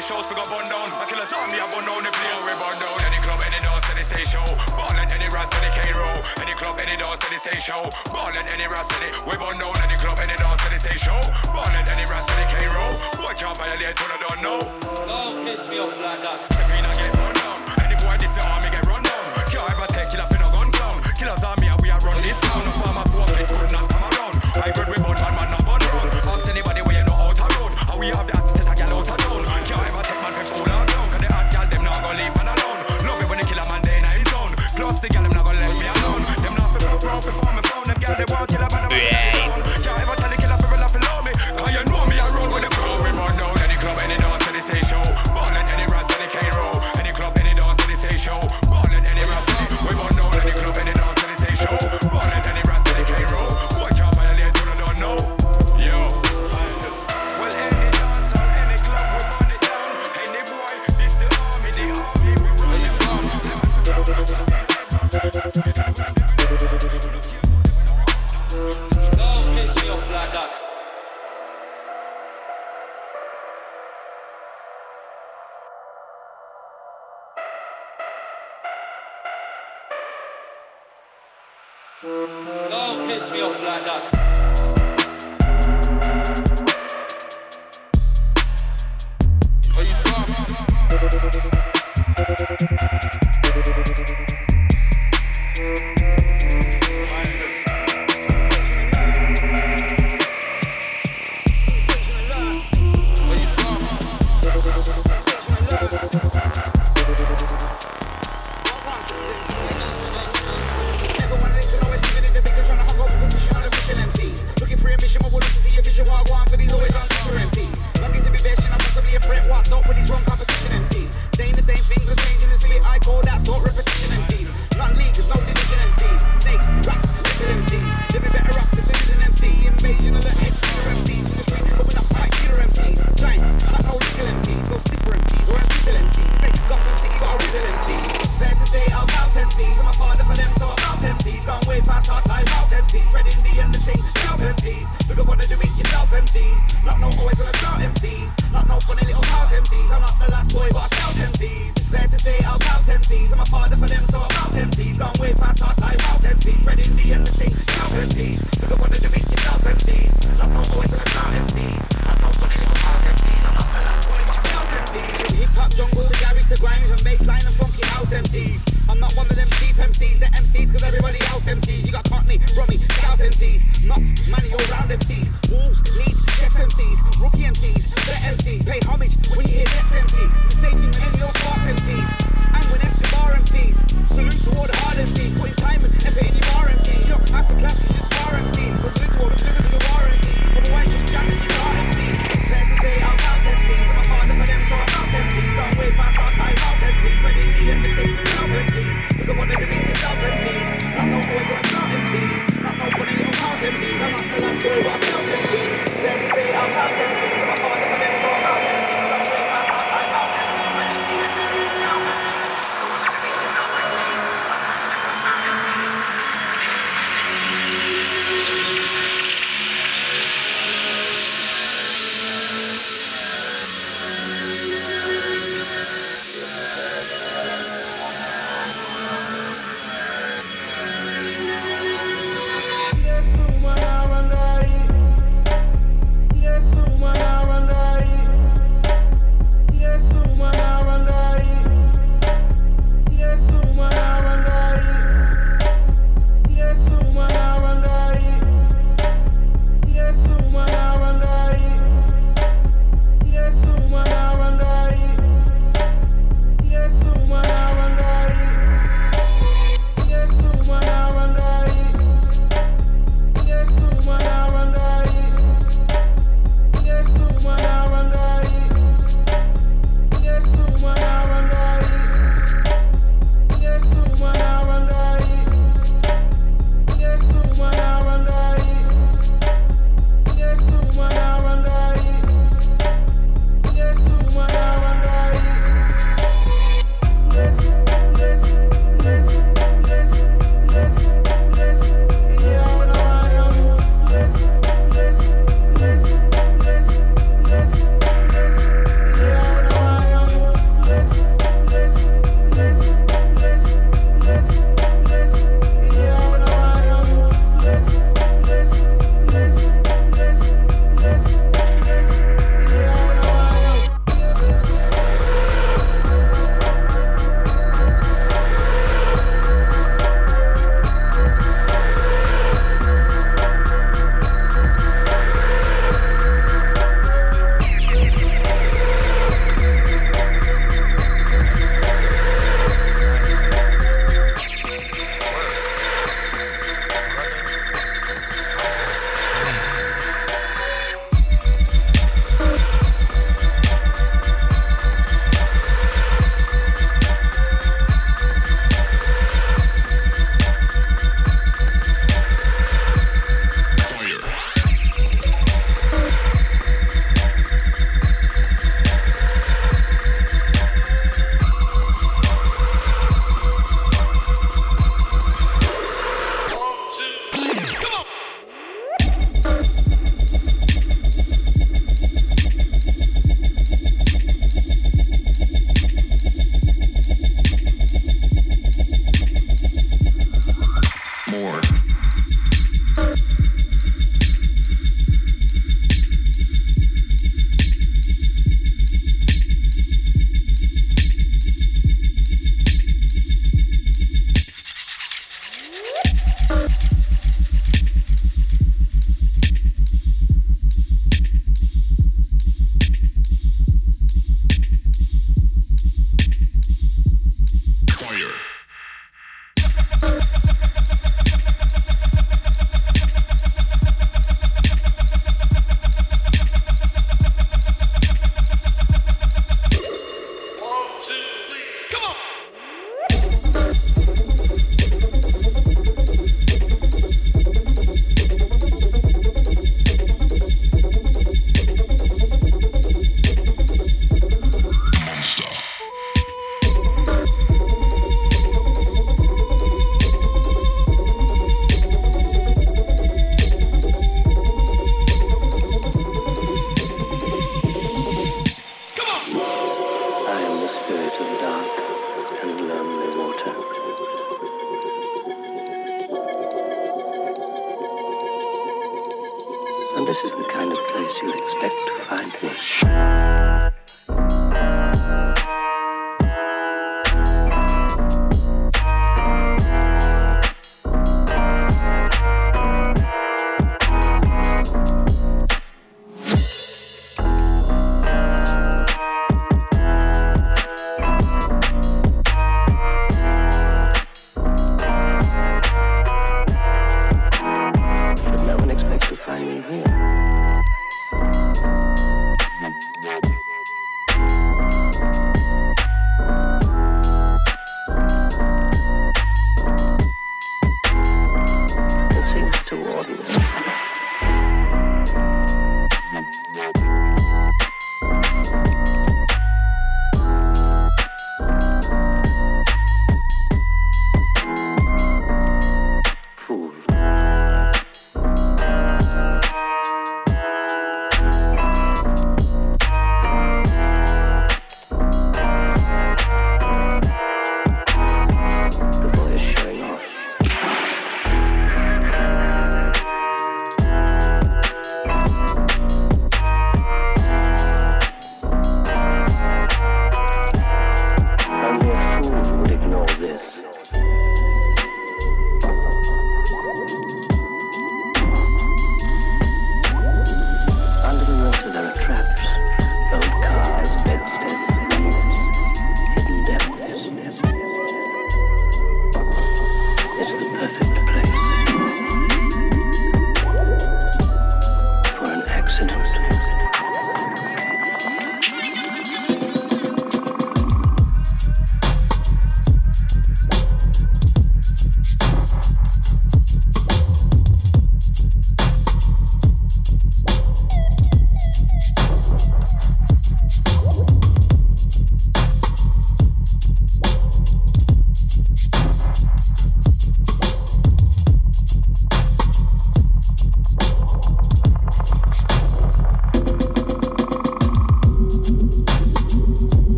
the 0.00 0.06
shows 0.08 0.26
for 0.32 0.34
go 0.34 0.44
burn 0.48 0.64
down. 0.64 0.88
I 0.96 1.04
kill 1.04 1.20
a 1.20 1.26
zombie, 1.28 1.60
I 1.60 1.68
burn 1.68 1.84
down 1.84 2.00
the 2.00 2.08
place. 2.08 2.40
We 2.40 2.56
burn 2.56 2.76
down 2.80 2.98
any 3.04 3.20
club, 3.20 3.40
any 3.44 3.60
dance, 3.60 3.84
any 3.92 4.00
stage 4.00 4.32
show. 4.32 4.48
Ball 4.72 4.96
any 4.96 5.28
rest, 5.28 5.52
any 5.60 5.68
K 5.76 5.92
row. 5.92 6.16
Any 6.40 6.56
club, 6.56 6.80
any 6.80 6.96
dance, 6.96 7.20
any 7.28 7.36
stage 7.36 7.60
show. 7.60 7.82
Ball 8.08 8.32
any 8.32 8.66
rest, 8.66 8.96
any. 8.96 9.12
We 9.28 9.36
burn 9.36 9.60
down 9.60 9.76
any 9.84 9.96
club, 10.00 10.16
any 10.24 10.36
dance, 10.40 10.64
any 10.64 10.80
stage 10.80 11.04
show. 11.04 11.20
Ball 11.52 11.68
at 11.76 11.88
any 11.92 12.08
rest, 12.08 12.32
any 12.32 12.48
Cairo. 12.48 12.86
Boy 13.20 13.36
can't 13.36 13.56
violate 13.60 13.96
what 14.00 14.10
I 14.10 14.18
don't 14.24 14.40
know. 14.40 14.60
Don't 15.04 15.44
piss 15.44 15.68
me 15.68 15.78
off 15.78 15.92
like 16.00 16.20
that. 16.24 16.69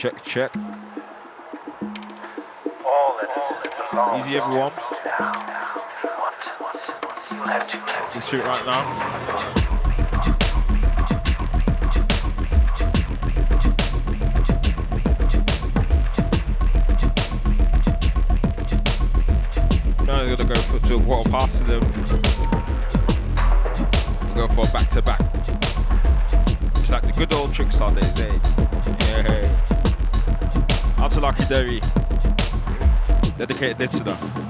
Check, 0.00 0.24
check. 0.24 0.50
Easy, 4.16 4.38
everyone. 4.38 4.72
Shit 8.18 8.42
right 8.42 8.64
now. 8.64 8.82
Now 20.06 20.14
I'm 20.14 20.34
gonna 20.34 20.44
go 20.46 20.54
put 20.62 20.82
to 20.84 20.94
a 20.94 21.02
quarter 21.02 21.30
past 21.30 21.58
to 21.58 21.64
them. 21.64 21.82
We'll 24.34 24.46
go 24.46 24.54
for 24.54 24.66
a 24.66 24.72
back 24.72 24.88
to 24.92 25.02
back. 25.02 25.20
It's 26.76 26.88
like 26.88 27.02
the 27.02 27.12
good 27.14 27.34
old 27.34 27.50
Trickstar 27.50 27.94
days, 27.94 28.22
eh? 28.22 28.38
Yeah. 29.22 29.69
Out 31.00 31.12
to 31.12 31.20
Lucky 31.20 31.46
Derry. 31.46 31.80
Dedicated 33.38 33.78
this 33.78 33.90
to 33.92 34.04
them. 34.04 34.49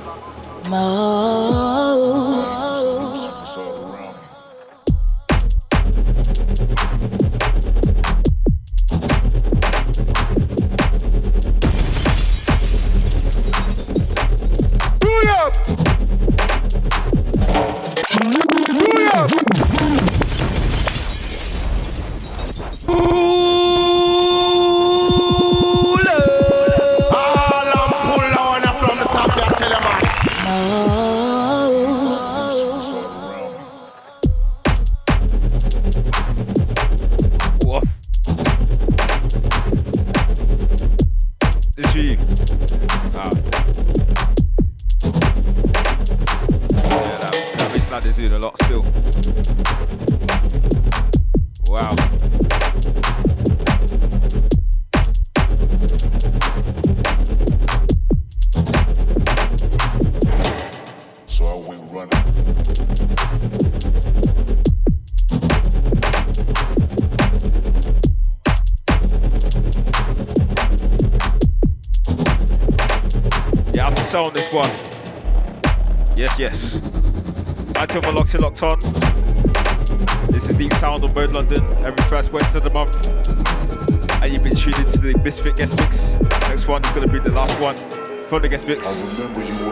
from 88.31 88.41
the 88.41 88.47
guest 88.47 88.65
mix. 88.65 89.01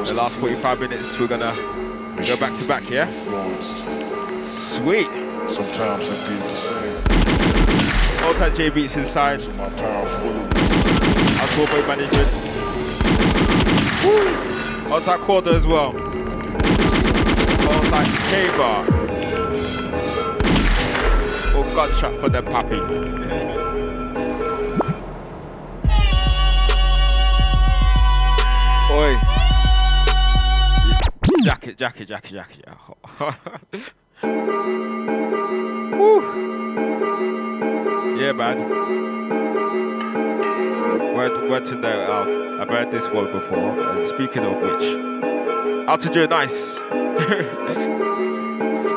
The 0.09 0.13
last 0.13 0.35
45 0.35 0.81
minutes, 0.81 1.17
we're 1.17 1.27
gonna 1.27 1.55
go 2.27 2.35
back 2.35 2.59
to 2.59 2.67
back, 2.67 2.89
yeah? 2.89 3.09
Sweet. 4.43 5.07
Sometimes 5.47 6.09
I 6.09 6.27
did 6.27 6.41
the 6.43 6.55
same. 6.57 8.25
All 8.25 8.33
time 8.33 8.53
J 8.53 8.67
Beats 8.67 8.97
inside. 8.97 9.41
Our 9.61 9.71
tour 11.55 11.67
boat 11.67 11.87
management. 11.87 12.29
Woo! 14.03 14.91
All 14.91 14.99
time 14.99 15.21
Quarter 15.21 15.55
as 15.55 15.65
well. 15.65 15.95
All 17.65 17.83
time 17.93 18.11
K 18.27 18.47
Bar. 18.57 18.85
Oh, 21.55 21.59
or 21.59 21.63
Gunshot 21.73 22.19
for 22.19 22.27
the 22.27 22.41
puppy. 22.41 23.48
oi. 28.99 29.15
Jacket, 31.43 31.77
jacket, 31.77 32.07
jacket, 32.07 32.33
jacket. 32.33 32.65
Woo. 35.97 36.21
Yeah, 38.19 38.33
man. 38.33 38.57
Word, 41.15 41.49
word 41.49 41.65
to 41.65 41.75
know, 41.75 41.89
uh, 41.89 42.61
I've 42.61 42.69
heard 42.69 42.91
this 42.91 43.07
one 43.09 43.31
before. 43.31 43.57
And 43.57 44.07
speaking 44.07 44.43
of 44.43 44.61
which, 44.61 44.83
out 45.87 46.01
to 46.01 46.09
do 46.09 46.27
nice. 46.27 46.75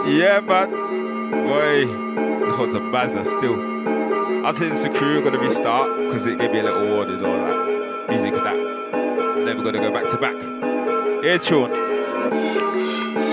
yeah, 0.08 0.40
man. 0.40 0.70
Boy, 1.46 1.86
this 2.46 2.58
one's 2.58 2.74
a 2.74 2.80
bazza 2.80 3.24
still. 3.24 3.72
I 4.44 4.52
think 4.52 4.74
the 4.74 4.90
crew 4.90 5.18
insecure, 5.18 5.22
gonna 5.22 5.38
restart 5.38 5.96
because 5.98 6.26
it 6.26 6.38
gave 6.40 6.50
me 6.50 6.58
a 6.58 6.64
little 6.64 6.96
warning 6.96 7.24
all 7.24 7.32
that. 7.32 7.61
Never 9.52 9.70
gonna 9.70 9.80
go 9.80 9.92
back 9.92 10.08
to 10.08 10.16
back. 10.16 10.34
Here, 11.22 11.38
tune. 11.38 11.70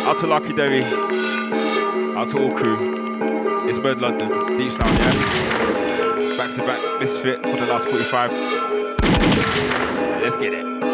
Out 0.05 0.19
to 0.19 0.27
Lucky 0.27 0.51
Derry. 0.51 0.83
Out 0.83 2.27
to 2.31 2.43
all 2.43 2.51
crew. 2.51 3.69
It's 3.69 3.79
Bird 3.79 4.01
London. 4.01 4.27
Deep 4.57 4.69
sound, 4.69 4.97
yeah? 4.99 6.35
Back 6.35 6.53
to 6.55 6.61
back 6.63 6.99
misfit 6.99 7.41
for 7.41 7.55
the 7.55 7.65
last 7.67 7.85
45. 7.85 8.31
Let's 10.21 10.35
get 10.35 10.53
it. 10.53 10.88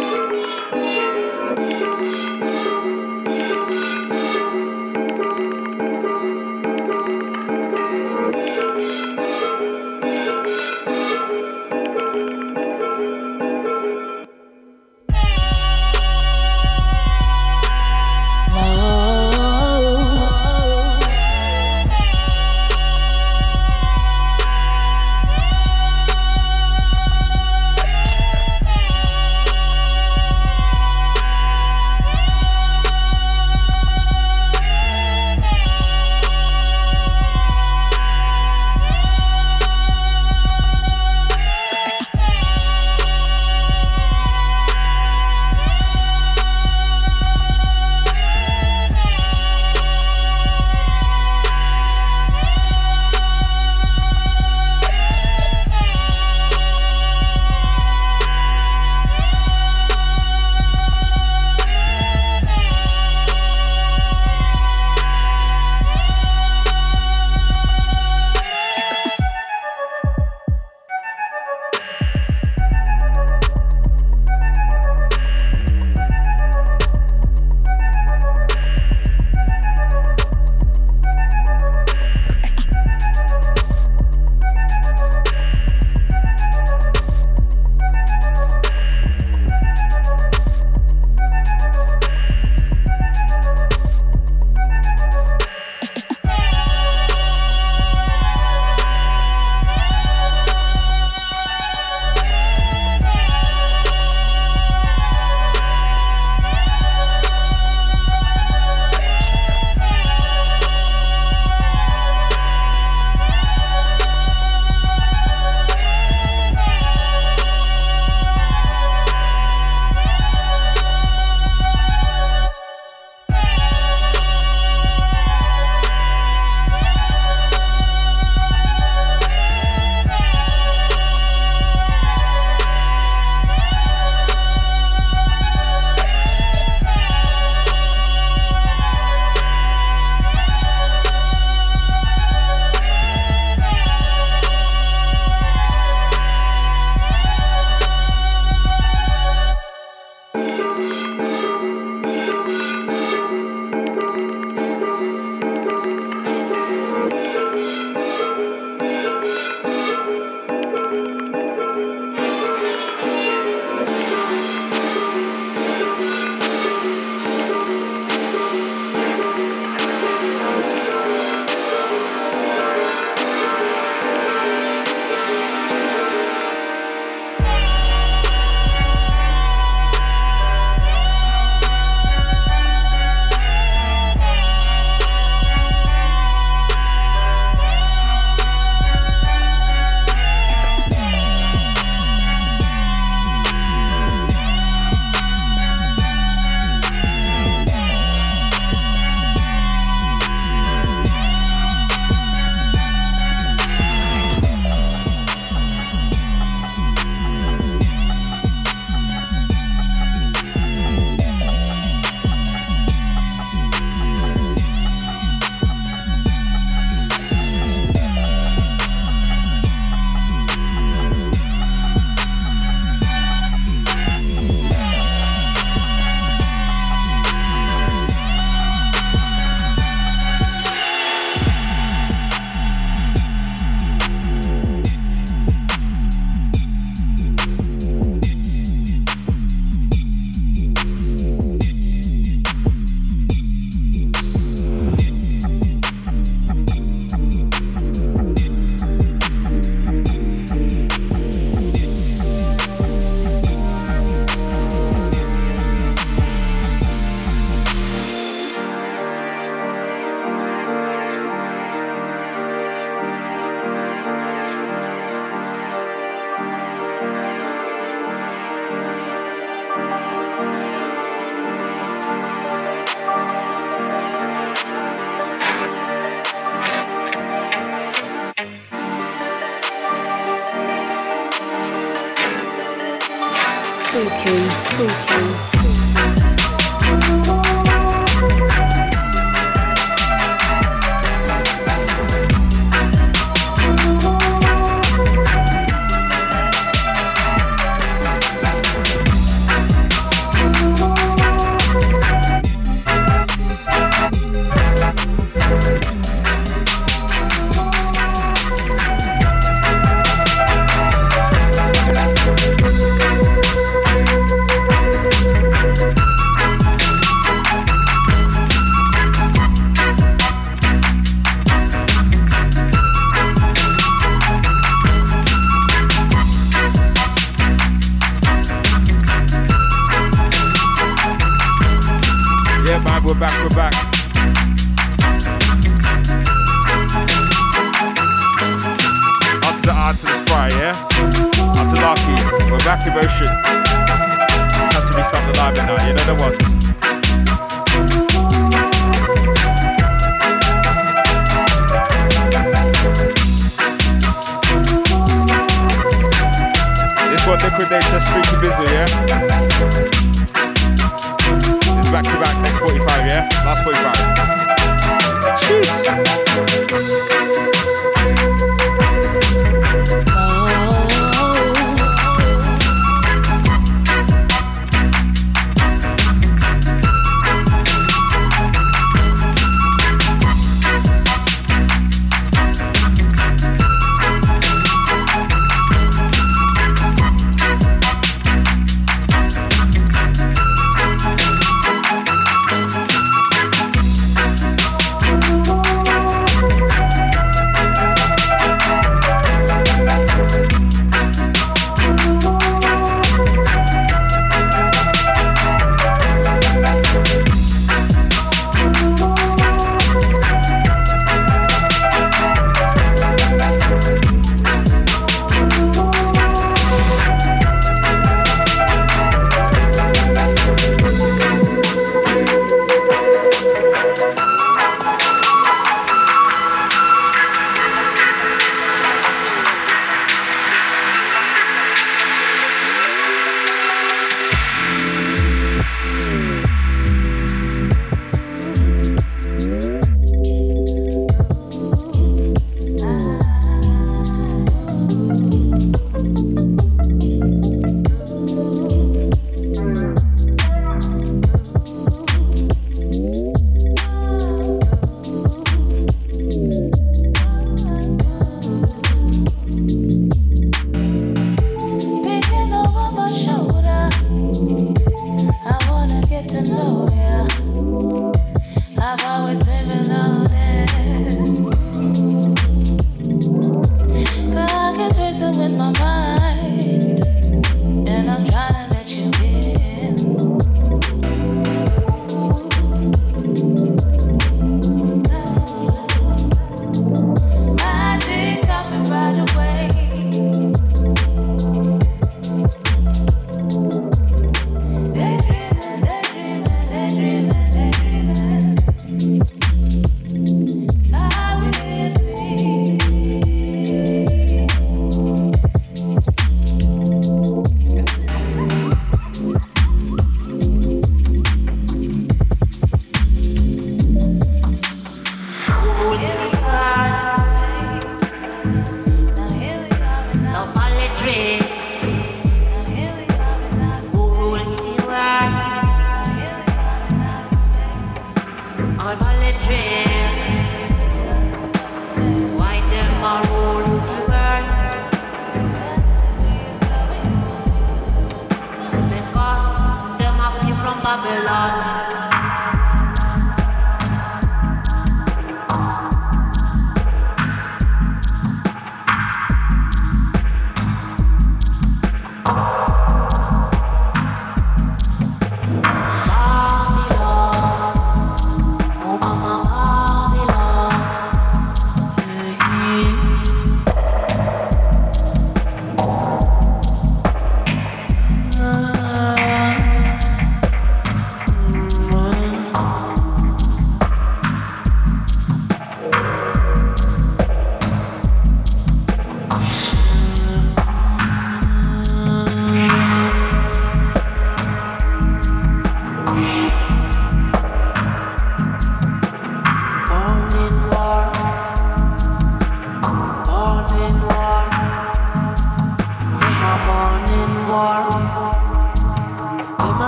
我。 286.88 287.35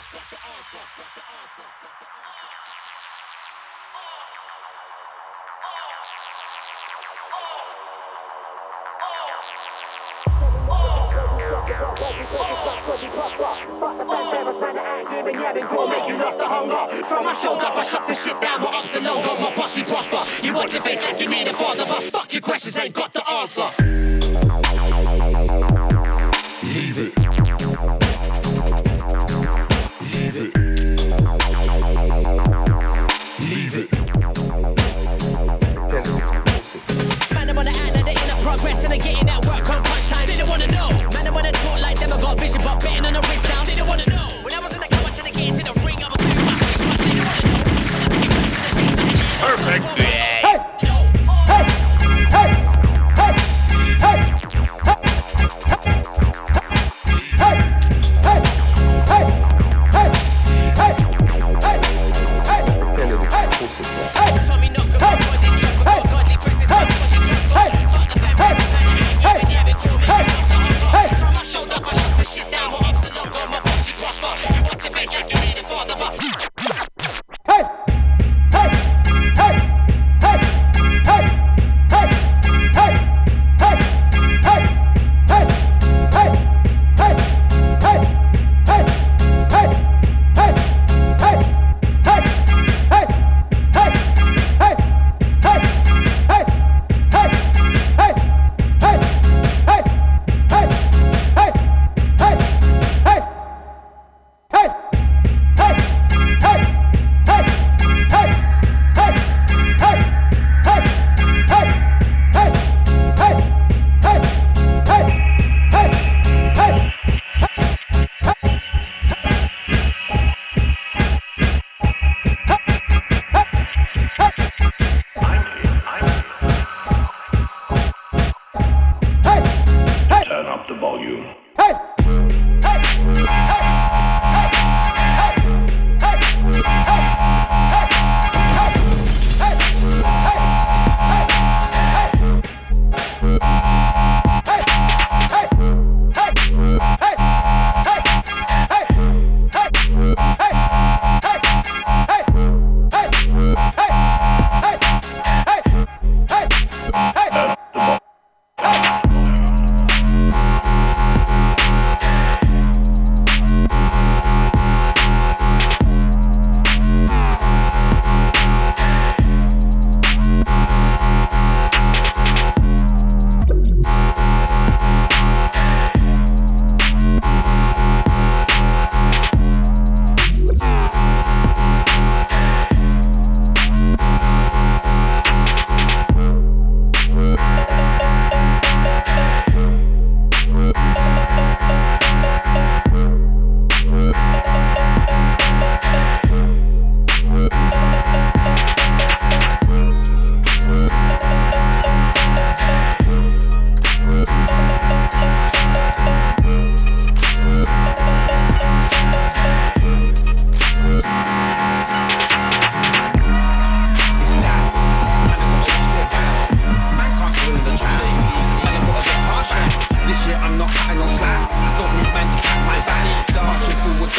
Dr. 0.00 0.36
Awesome, 0.40 0.80
Dr. 0.96 1.22
Awesome, 1.28 1.64
Dr. 1.82 2.06
Awesome. 2.08 2.70
From 17.08 17.24
my 17.24 17.34
shoulder, 17.42 17.66
I 17.66 17.86
shut 17.90 18.08
this 18.08 18.24
shit 18.24 18.40
down 18.40 18.62
with 18.62 18.74
ups 18.74 18.94
and 18.94 19.04
downs. 19.04 19.26
My 19.26 19.52
posse 19.54 19.82
prosper. 19.84 20.24
You 20.46 20.54
want 20.54 20.72
your 20.72 20.82
face 20.82 21.02
like 21.02 21.20
you 21.20 21.28
mean 21.28 21.46
a 21.46 21.52
father, 21.52 21.84
but 21.84 22.02
fuck 22.04 22.32
your 22.32 22.40
questions, 22.40 22.78
ain't 22.78 22.94
got 22.94 23.12
the 23.12 23.22
answer. 23.30 23.68
Leave 26.62 26.98
it. 26.98 27.39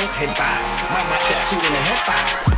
and 0.02 0.36
five. 0.36 0.90
My, 0.90 1.04
my, 1.10 1.18
two 1.48 1.56
and 1.58 1.76
a 1.76 1.80
half 1.80 2.46
five 2.46 2.51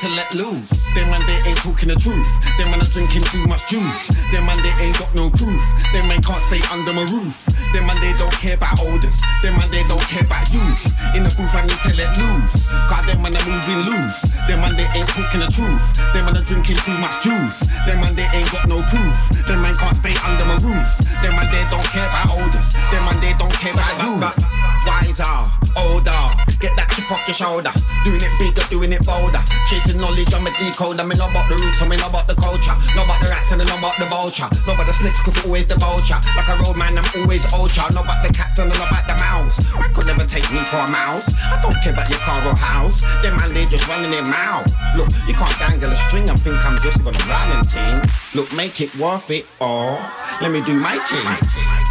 to 0.00 0.08
let 0.14 0.30
loose. 0.34 0.70
Them 0.94 1.10
man, 1.10 1.18
they 1.26 1.38
ain't 1.42 1.58
talking 1.58 1.90
the 1.90 1.98
truth. 1.98 2.28
Them 2.54 2.70
man 2.70 2.78
are 2.78 2.92
drinking 2.94 3.22
too 3.34 3.42
much 3.50 3.66
juice. 3.66 4.14
Them 4.30 4.46
man, 4.46 4.54
they 4.62 4.70
ain't 4.78 4.94
got 4.94 5.10
no 5.14 5.26
proof. 5.30 5.58
Them 5.90 6.06
man 6.06 6.22
can't 6.22 6.42
stay 6.46 6.62
under 6.70 6.94
my 6.94 7.02
roof. 7.10 7.34
Them 7.74 7.82
man, 7.82 7.98
they 7.98 8.14
don't 8.14 8.32
care 8.38 8.54
about 8.54 8.78
orders. 8.78 9.18
Them 9.42 9.58
man, 9.58 9.66
they 9.74 9.82
don't 9.90 10.02
care 10.06 10.22
about 10.22 10.46
youth. 10.54 10.86
In 11.18 11.26
the 11.26 11.32
booth, 11.34 11.50
I 11.50 11.66
need 11.66 11.82
to 11.82 11.92
let 11.98 12.14
loose. 12.14 12.70
Cause 12.86 13.02
them 13.10 13.22
man 13.26 13.34
are 13.34 13.46
moving 13.50 13.82
loose. 13.90 14.18
Them 14.46 14.62
man, 14.62 14.78
they 14.78 14.86
ain't 14.94 15.10
talking 15.10 15.42
the 15.42 15.50
truth. 15.50 15.82
Them 16.14 16.30
man 16.30 16.38
are 16.38 16.46
drinking 16.46 16.78
too 16.78 16.94
much 17.02 17.26
juice. 17.26 17.66
Them 17.82 17.98
man, 17.98 18.14
they 18.14 18.28
ain't 18.30 18.50
got 18.54 18.70
no 18.70 18.78
proof. 18.86 19.18
Them 19.50 19.66
man 19.66 19.74
can't 19.74 19.98
stay 19.98 20.14
under 20.22 20.46
my 20.46 20.58
roof. 20.62 20.88
Them 21.26 21.34
man, 21.34 21.50
they 21.50 21.64
don't 21.74 21.86
care 21.90 22.06
about 22.06 22.38
orders. 22.38 22.68
Them 22.94 23.02
man, 23.02 23.18
they 23.18 23.34
don't 23.34 23.54
care 23.58 23.74
about 23.74 23.98
youth. 23.98 24.46
Wiser, 24.86 25.36
older, 25.76 26.22
get 26.62 26.72
that 26.78 26.88
chip 26.94 27.10
off 27.10 27.26
your 27.26 27.34
shoulder. 27.34 27.74
Doing 28.04 28.22
it 28.22 28.32
bigger, 28.38 28.62
doing 28.70 28.92
it 28.94 29.04
bolder. 29.04 29.42
Chasing 29.88 30.02
knowledge, 30.02 30.34
I'm 30.34 30.46
a 30.46 30.50
decoder. 30.50 31.08
Me 31.08 31.16
know 31.16 31.30
about 31.30 31.48
the 31.48 31.56
roots, 31.56 31.80
I 31.80 31.88
mean 31.88 31.98
know 31.98 32.12
about 32.12 32.26
the 32.26 32.34
culture. 32.34 32.76
Know 32.92 33.08
about 33.08 33.24
the 33.24 33.32
rats 33.32 33.52
and 33.52 33.62
I 33.62 33.64
know 33.64 33.78
about 33.80 33.96
the 33.96 34.04
vulture. 34.04 34.44
Know 34.68 34.76
about 34.76 34.84
the 34.84 34.92
snakes, 34.92 35.22
cause 35.24 35.46
always 35.46 35.66
the 35.66 35.76
vulture. 35.80 36.20
Like 36.36 36.48
a 36.52 36.60
road 36.60 36.76
man, 36.76 36.98
I'm 36.98 37.08
always 37.16 37.40
ultra. 37.56 37.88
Know 37.96 38.04
about 38.04 38.20
the 38.20 38.28
cats 38.28 38.58
and 38.60 38.68
I 38.68 38.76
know 38.76 38.84
about 38.84 39.08
the 39.08 39.16
mouse. 39.16 39.56
I 39.80 39.88
could 39.96 40.04
never 40.04 40.28
take 40.28 40.44
me 40.52 40.60
for 40.68 40.76
a 40.84 40.90
mouse. 40.92 41.32
I 41.40 41.56
don't 41.64 41.72
care 41.80 41.96
about 41.96 42.12
your 42.12 42.20
car 42.20 42.36
or 42.44 42.56
house. 42.60 43.00
Them 43.24 43.40
man, 43.40 43.56
they 43.56 43.64
just 43.64 43.88
running 43.88 44.12
their 44.12 44.28
mouth. 44.28 44.68
Look, 44.92 45.08
you 45.24 45.32
can't 45.32 45.56
dangle 45.56 45.88
a 45.88 45.96
string 45.96 46.28
and 46.28 46.36
think 46.36 46.60
I'm 46.68 46.76
just 46.84 47.00
gonna 47.00 47.24
run 47.24 47.48
and 47.56 47.64
ting. 47.64 47.96
Look, 48.36 48.52
make 48.52 48.84
it 48.84 48.92
worth 49.00 49.30
it, 49.32 49.48
or 49.56 49.96
let 50.44 50.52
me 50.52 50.60
do 50.68 50.76
my 50.76 51.00
thing. 51.08 51.87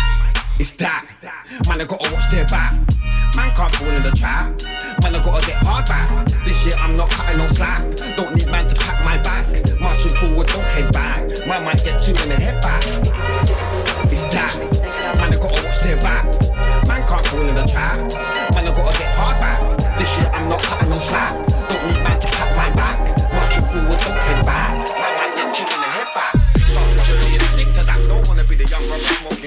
It's 0.59 0.71
that. 0.81 1.05
Man, 1.69 1.81
I 1.81 1.85
gotta 1.85 2.09
watch 2.09 2.31
their 2.33 2.45
back. 2.49 2.73
Man 3.37 3.53
can't 3.53 3.69
fall 3.77 3.93
in 3.93 4.01
the 4.01 4.09
trap. 4.17 4.57
Man, 5.05 5.13
I 5.13 5.21
gotta 5.21 5.45
get 5.45 5.61
hard 5.61 5.85
back. 5.85 6.09
This 6.41 6.57
year 6.65 6.73
I'm 6.81 6.97
not 6.97 7.13
cutting 7.13 7.37
no 7.37 7.45
slack. 7.53 7.85
Don't 8.17 8.33
need 8.33 8.49
man 8.49 8.65
to 8.65 8.73
pat 8.73 9.05
my 9.05 9.21
back. 9.21 9.45
Marching 9.77 10.17
forward, 10.17 10.49
don't 10.49 10.65
head 10.73 10.89
back. 10.89 11.21
Man 11.45 11.61
might 11.61 11.77
get 11.85 12.01
two 12.01 12.17
in 12.25 12.33
the 12.33 12.41
head 12.41 12.57
back. 12.65 12.81
It's 14.09 14.33
that. 14.33 14.49
Man, 15.21 15.29
I 15.29 15.37
gotta 15.37 15.61
watch 15.61 15.77
their 15.85 16.01
back. 16.01 16.25
Man 16.89 17.05
can't 17.05 17.21
fall 17.29 17.45
in 17.45 17.53
the 17.53 17.65
trap. 17.69 18.01
Man, 18.57 18.65
I 18.65 18.73
gotta 18.73 18.97
get 18.97 19.13
hard 19.13 19.37
back. 19.37 19.61
This 20.01 20.09
year 20.17 20.29
I'm 20.33 20.49
not 20.49 20.61
cutting 20.65 20.89
no 20.89 20.97
slack. 20.97 21.37
Don't 21.69 21.85
need 21.85 22.01
man 22.01 22.17
to 22.17 22.27
pat 22.33 22.49
my 22.57 22.73
back. 22.73 22.97
Marching 23.29 23.61
forward, 23.69 23.99
don't 24.01 24.21
head 24.25 24.41
back. 24.41 24.73
Man 24.73 25.13
might 25.21 25.37
get 25.37 25.53
two 25.53 25.69
in 25.69 25.79
the 25.85 25.89
head 25.93 26.09
back. 26.17 26.33
Start 26.65 26.87
the 26.97 27.01
journey 27.05 27.37
and 27.37 27.45
stick 27.53 27.69
to 27.77 27.81
that. 27.85 28.01
Don't 28.09 28.25
wanna 28.25 28.41
be 28.49 28.57
the 28.57 28.65
young 28.65 28.81
brother 28.89 29.05
smoking 29.21 29.46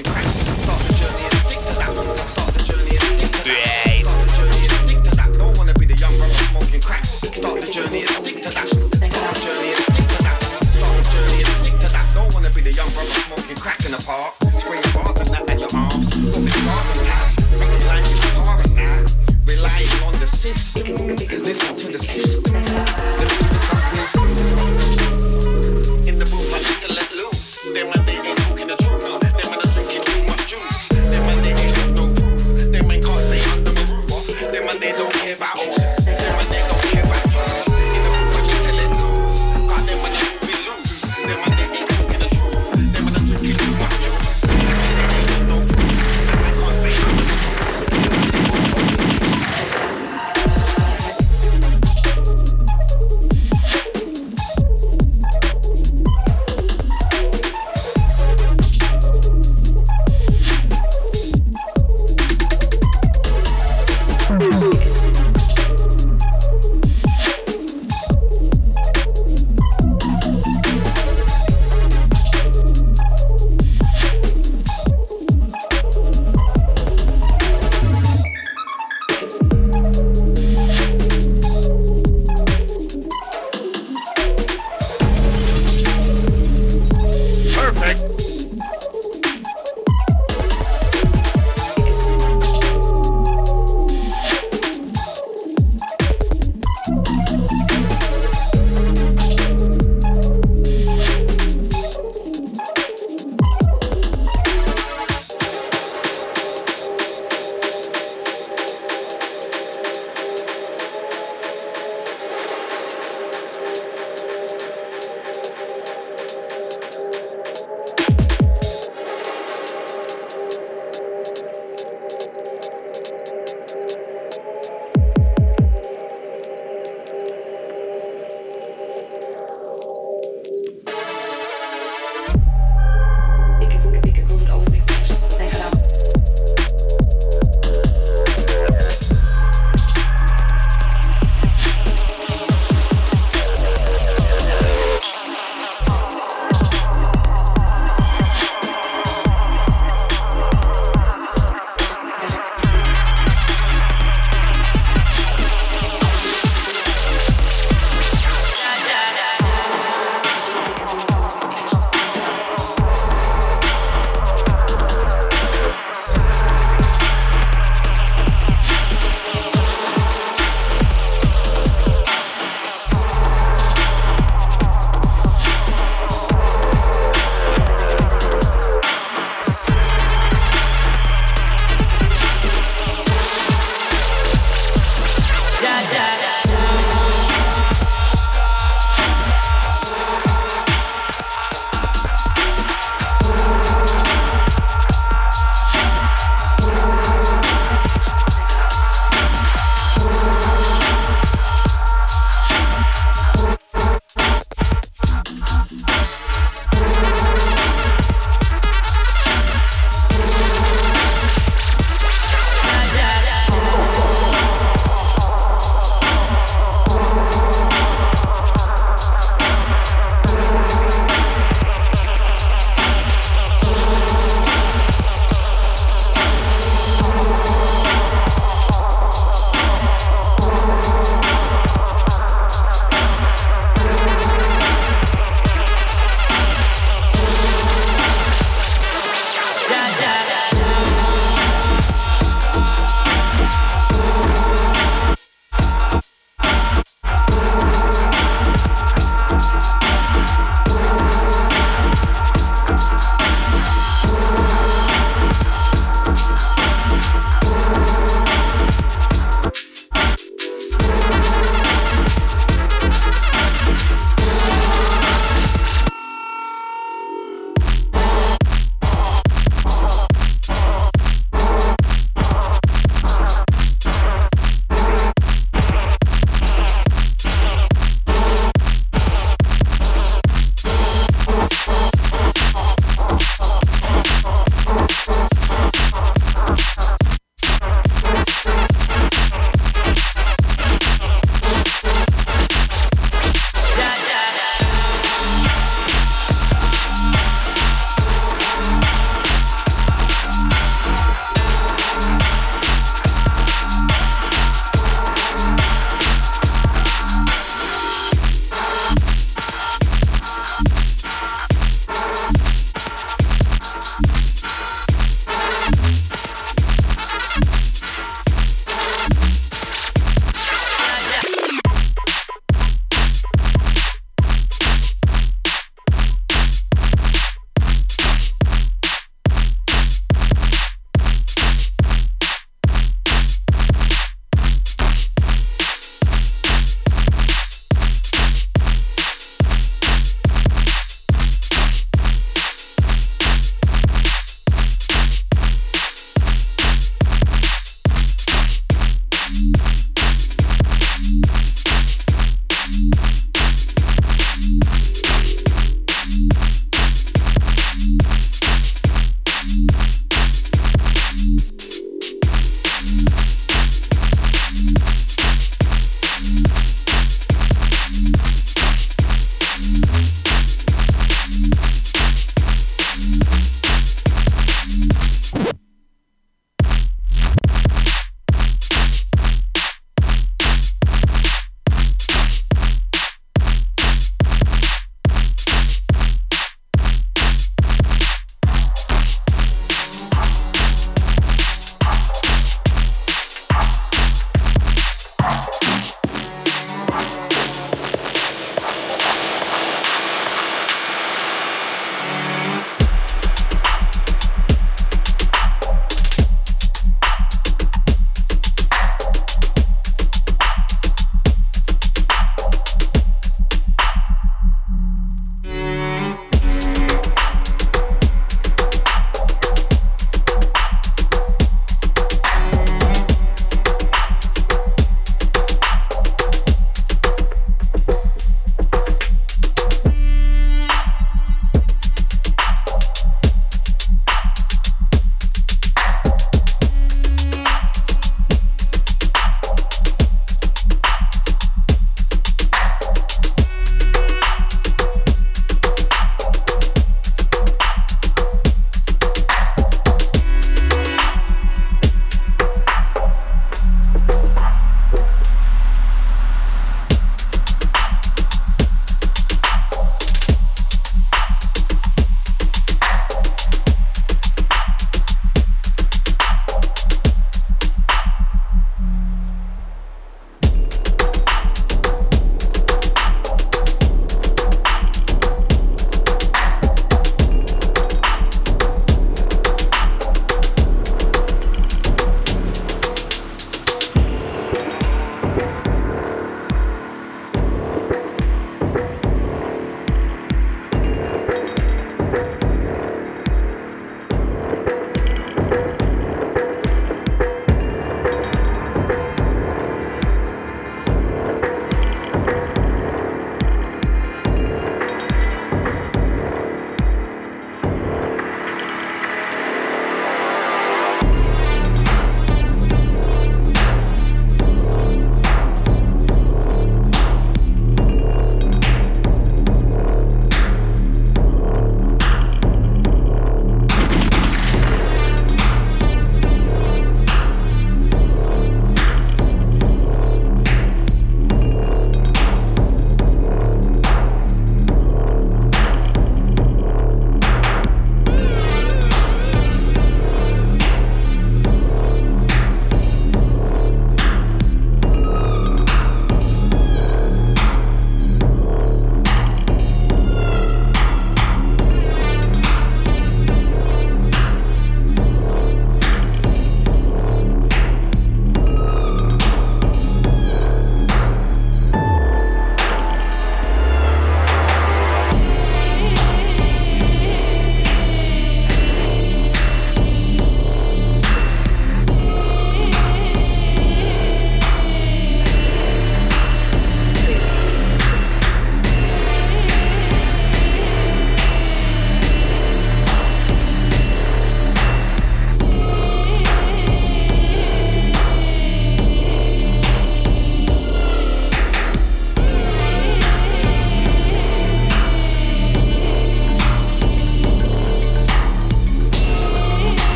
the 12.71 12.77
young 12.77 12.89
brother 12.93 13.11
smoking 13.11 13.55
crack 13.57 13.85
in 13.85 13.91
the 13.91 14.03
park. 14.05 14.33
Spring 14.59 14.81
bars 14.93 15.19
and 15.19 15.29
that 15.29 15.49
and 15.49 15.59
your 15.59 15.69
arms. 15.75 16.07
Bars 16.15 16.99
and 16.99 17.07
that. 17.07 17.29
Making 17.59 17.87
life 17.87 18.07
is 18.11 18.19
hard 18.37 18.65
and 18.65 18.77
that. 18.77 19.11
Relying 19.45 20.03
on 20.05 20.13
the 20.19 20.27
system. 20.27 21.07
Listen 21.43 21.75
to 21.75 21.87
the 21.87 22.03
system. 22.03 22.40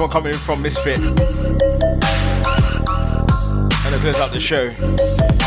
One 0.00 0.08
coming 0.08 0.32
from 0.32 0.62
Misfit. 0.62 0.98
And 0.98 1.14
it 3.94 4.00
close 4.00 4.16
out 4.16 4.32
the 4.32 4.40
show. 4.40 5.39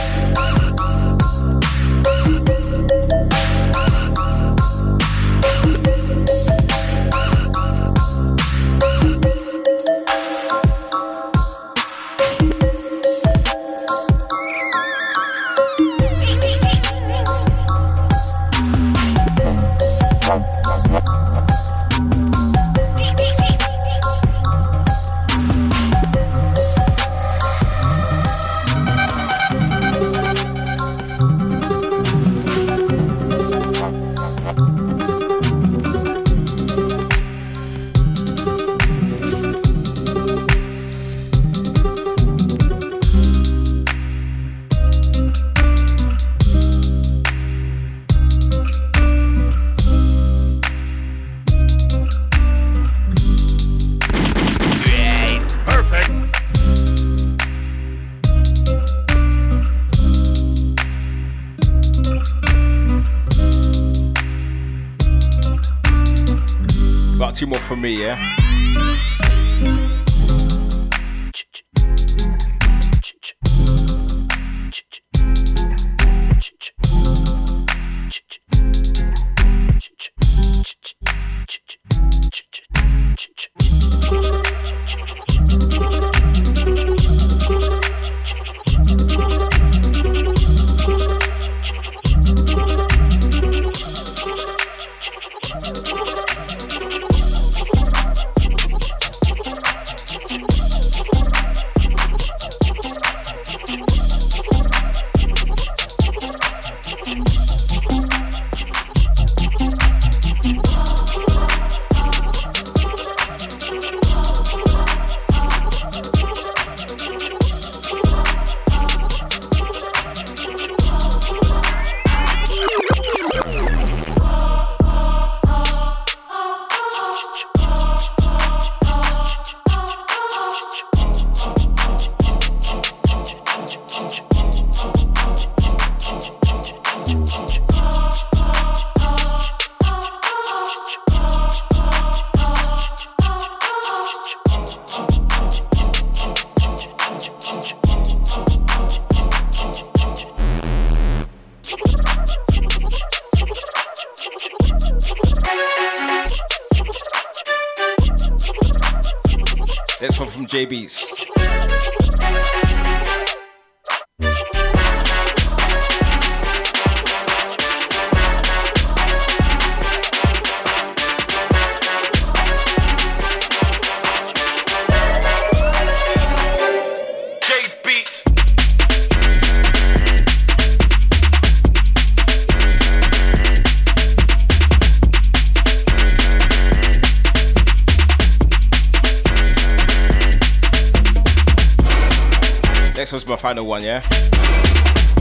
Final 193.53 193.67
one, 193.67 193.83
yeah? 193.83 194.01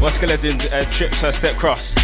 What's 0.00 0.16
Skeleton 0.16 0.58
uh, 0.72 0.90
trip 0.90 1.10
to 1.12 1.30
Step 1.34 1.54
Cross? 1.56 2.01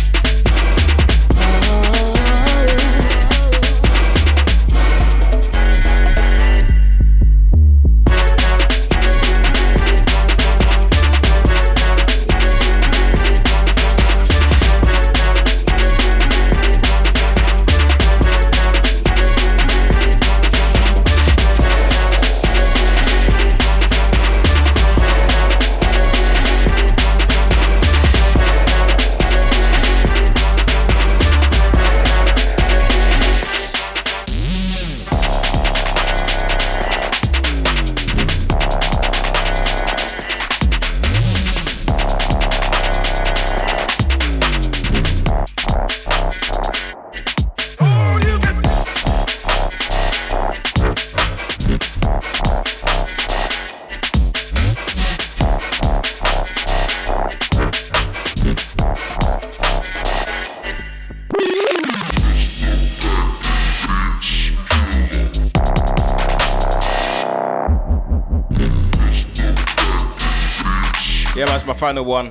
Final 71.79 72.05
one. 72.05 72.29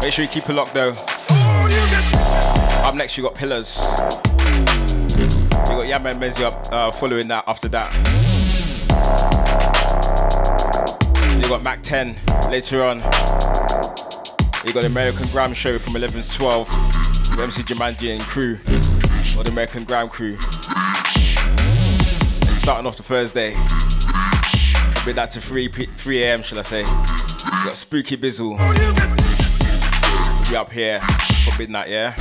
Make 0.00 0.12
sure 0.12 0.24
you 0.24 0.30
keep 0.30 0.48
it 0.48 0.54
locked 0.54 0.74
though. 0.74 0.94
Up 2.86 2.94
next, 2.94 3.16
you 3.16 3.24
got 3.24 3.34
Pillars. 3.34 3.78
You 5.68 5.78
got 5.78 5.88
Yama 5.88 6.10
and 6.10 6.22
Mezzi 6.22 6.44
up 6.44 6.72
uh, 6.72 6.92
following 6.92 7.26
that 7.28 7.42
after 7.48 7.66
that. 7.68 7.92
You 11.42 11.48
got 11.48 11.64
Mac 11.64 11.82
10 11.82 12.16
later 12.48 12.84
on. 12.84 12.98
You 14.64 14.72
got 14.72 14.84
American 14.84 15.26
Grime 15.28 15.52
Show 15.52 15.78
from 15.80 15.96
11 15.96 16.22
to 16.22 16.30
12 16.30 16.68
with 16.68 17.40
MC 17.40 17.62
Jumanji 17.64 18.12
and 18.12 18.22
crew, 18.22 18.54
or 19.36 19.42
the 19.42 19.50
American 19.50 19.82
Grime 19.82 20.08
crew. 20.08 20.32
And 20.32 20.38
starting 22.56 22.86
off 22.86 22.96
the 22.96 23.02
Thursday. 23.02 23.54
From 24.94 25.06
midnight 25.06 25.32
to 25.32 25.40
3, 25.40 25.68
p- 25.68 25.86
3 25.86 26.22
a.m., 26.22 26.42
shall 26.44 26.60
I 26.60 26.62
say. 26.62 26.84
We 27.62 27.68
got 27.68 27.76
Spooky 27.76 28.16
Bizzle. 28.16 28.58
Be 30.50 30.56
up 30.56 30.72
here 30.72 31.00
for 31.44 31.56
midnight, 31.56 31.88
yeah? 31.90 32.16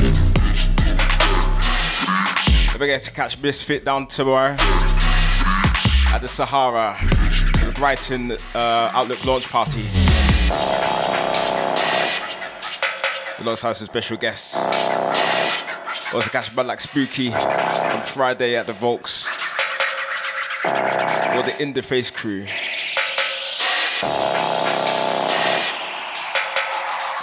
Don't 2.67 2.77
forget 2.77 3.01
to 3.01 3.11
catch 3.11 3.41
Misfit 3.41 3.83
down 3.83 4.05
tomorrow 4.05 4.55
at 6.13 6.19
the 6.19 6.27
Sahara, 6.27 6.95
the 7.65 7.71
Brighton 7.73 8.33
uh, 8.53 8.91
Outlook 8.93 9.25
launch 9.25 9.49
party. 9.49 9.81
Alongside 13.39 13.73
some 13.73 13.87
special 13.87 14.17
guests. 14.17 14.57
Also 16.13 16.29
catch 16.29 16.51
a 16.51 16.55
band 16.55 16.67
like 16.67 16.81
Spooky 16.81 17.33
on 17.33 18.03
Friday 18.03 18.55
at 18.57 18.67
the 18.67 18.73
Volks. 18.73 19.27
Or 20.63 21.41
the 21.41 21.55
Interface 21.57 22.13
crew. 22.13 22.45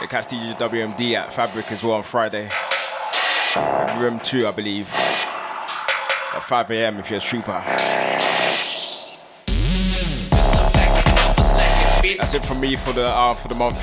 Catch 0.09 0.29
DJ 0.29 0.57
WMD 0.57 1.13
at 1.15 1.31
Fabric 1.35 1.71
as 1.71 1.85
well 1.85 1.97
on 1.97 2.03
Friday. 2.03 2.49
Room 4.01 4.19
2, 4.21 4.47
I 4.47 4.51
believe. 4.53 4.89
At 4.95 6.41
5 6.41 6.71
a.m. 6.71 6.97
if 6.97 7.11
you're 7.11 7.19
a 7.19 7.21
trooper. 7.21 7.63
That's 12.17 12.33
it 12.33 12.47
from 12.47 12.61
me 12.61 12.75
for 12.77 12.95
the 12.95 13.05
uh, 13.05 13.35
for 13.35 13.49
the 13.49 13.55
month. 13.55 13.77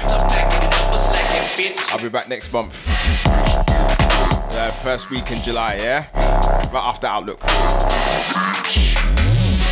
I'll 1.92 2.02
be 2.02 2.10
back 2.10 2.28
next 2.28 2.52
month. 2.52 2.74
Uh, 3.28 4.72
first 4.84 5.12
week 5.12 5.30
in 5.32 5.38
July, 5.44 5.76
yeah? 5.76 6.08
Right 6.72 6.88
after 6.88 7.06
Outlook. 7.06 7.40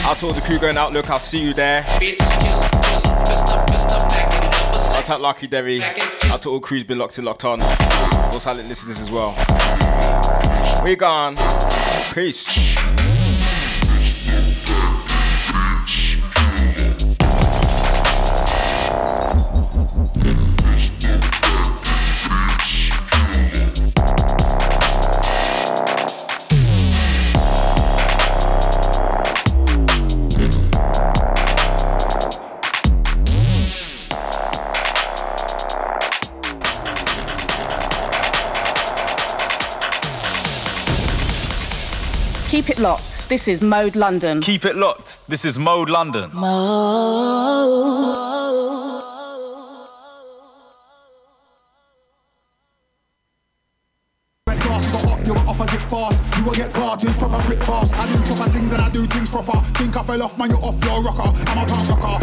Out 0.06 0.18
to 0.18 0.28
all 0.28 0.34
the 0.34 0.42
crew 0.42 0.60
going 0.60 0.78
Outlook, 0.78 1.10
I'll 1.10 1.18
see 1.18 1.40
you 1.42 1.56
there. 1.56 1.84
To 5.04 5.18
Lucky 5.18 5.48
Derry. 5.48 5.82
Out 6.34 6.42
to 6.42 6.50
all 6.50 6.60
crews 6.60 6.84
been 6.84 6.98
locked 6.98 7.20
in, 7.20 7.26
locked 7.26 7.46
on. 7.46 7.62
All 7.62 8.40
silent 8.40 8.68
listeners 8.68 9.00
as 9.00 9.12
well. 9.12 9.36
We 10.84 10.96
gone. 10.96 11.36
Peace. 12.12 12.83
This 43.34 43.48
is 43.48 43.64
Mode 43.64 43.96
London. 43.96 44.42
Keep 44.42 44.64
it 44.64 44.76
locked. 44.76 45.28
This 45.28 45.44
is 45.44 45.58
Mode 45.58 45.90
London. 45.90 46.30
Red 54.46 54.60
glass 54.62 54.86
got 54.92 55.06
up, 55.10 55.26
you're 55.26 55.36
opposite 55.50 55.82
fast. 55.90 56.22
You 56.38 56.46
will 56.46 56.54
get 56.54 56.72
parted, 56.74 57.10
proper 57.18 57.42
grip 57.48 57.64
fast. 57.64 57.96
I 57.96 58.06
do 58.06 58.22
proper 58.22 58.52
things 58.52 58.72
and 58.72 58.80
I 58.80 58.90
do 58.90 59.02
things 59.08 59.32
proper. 59.32 59.58
Think 59.82 59.98
I 59.98 60.04
fell 60.04 60.22
off, 60.22 60.38
man, 60.38 60.52
you're 60.52 60.62
off 60.62 60.78
your 60.86 61.02
rocker. 61.02 61.34
I'm 61.50 61.58
a 61.58 61.66
punk 61.66 61.90
rocker. 61.90 62.14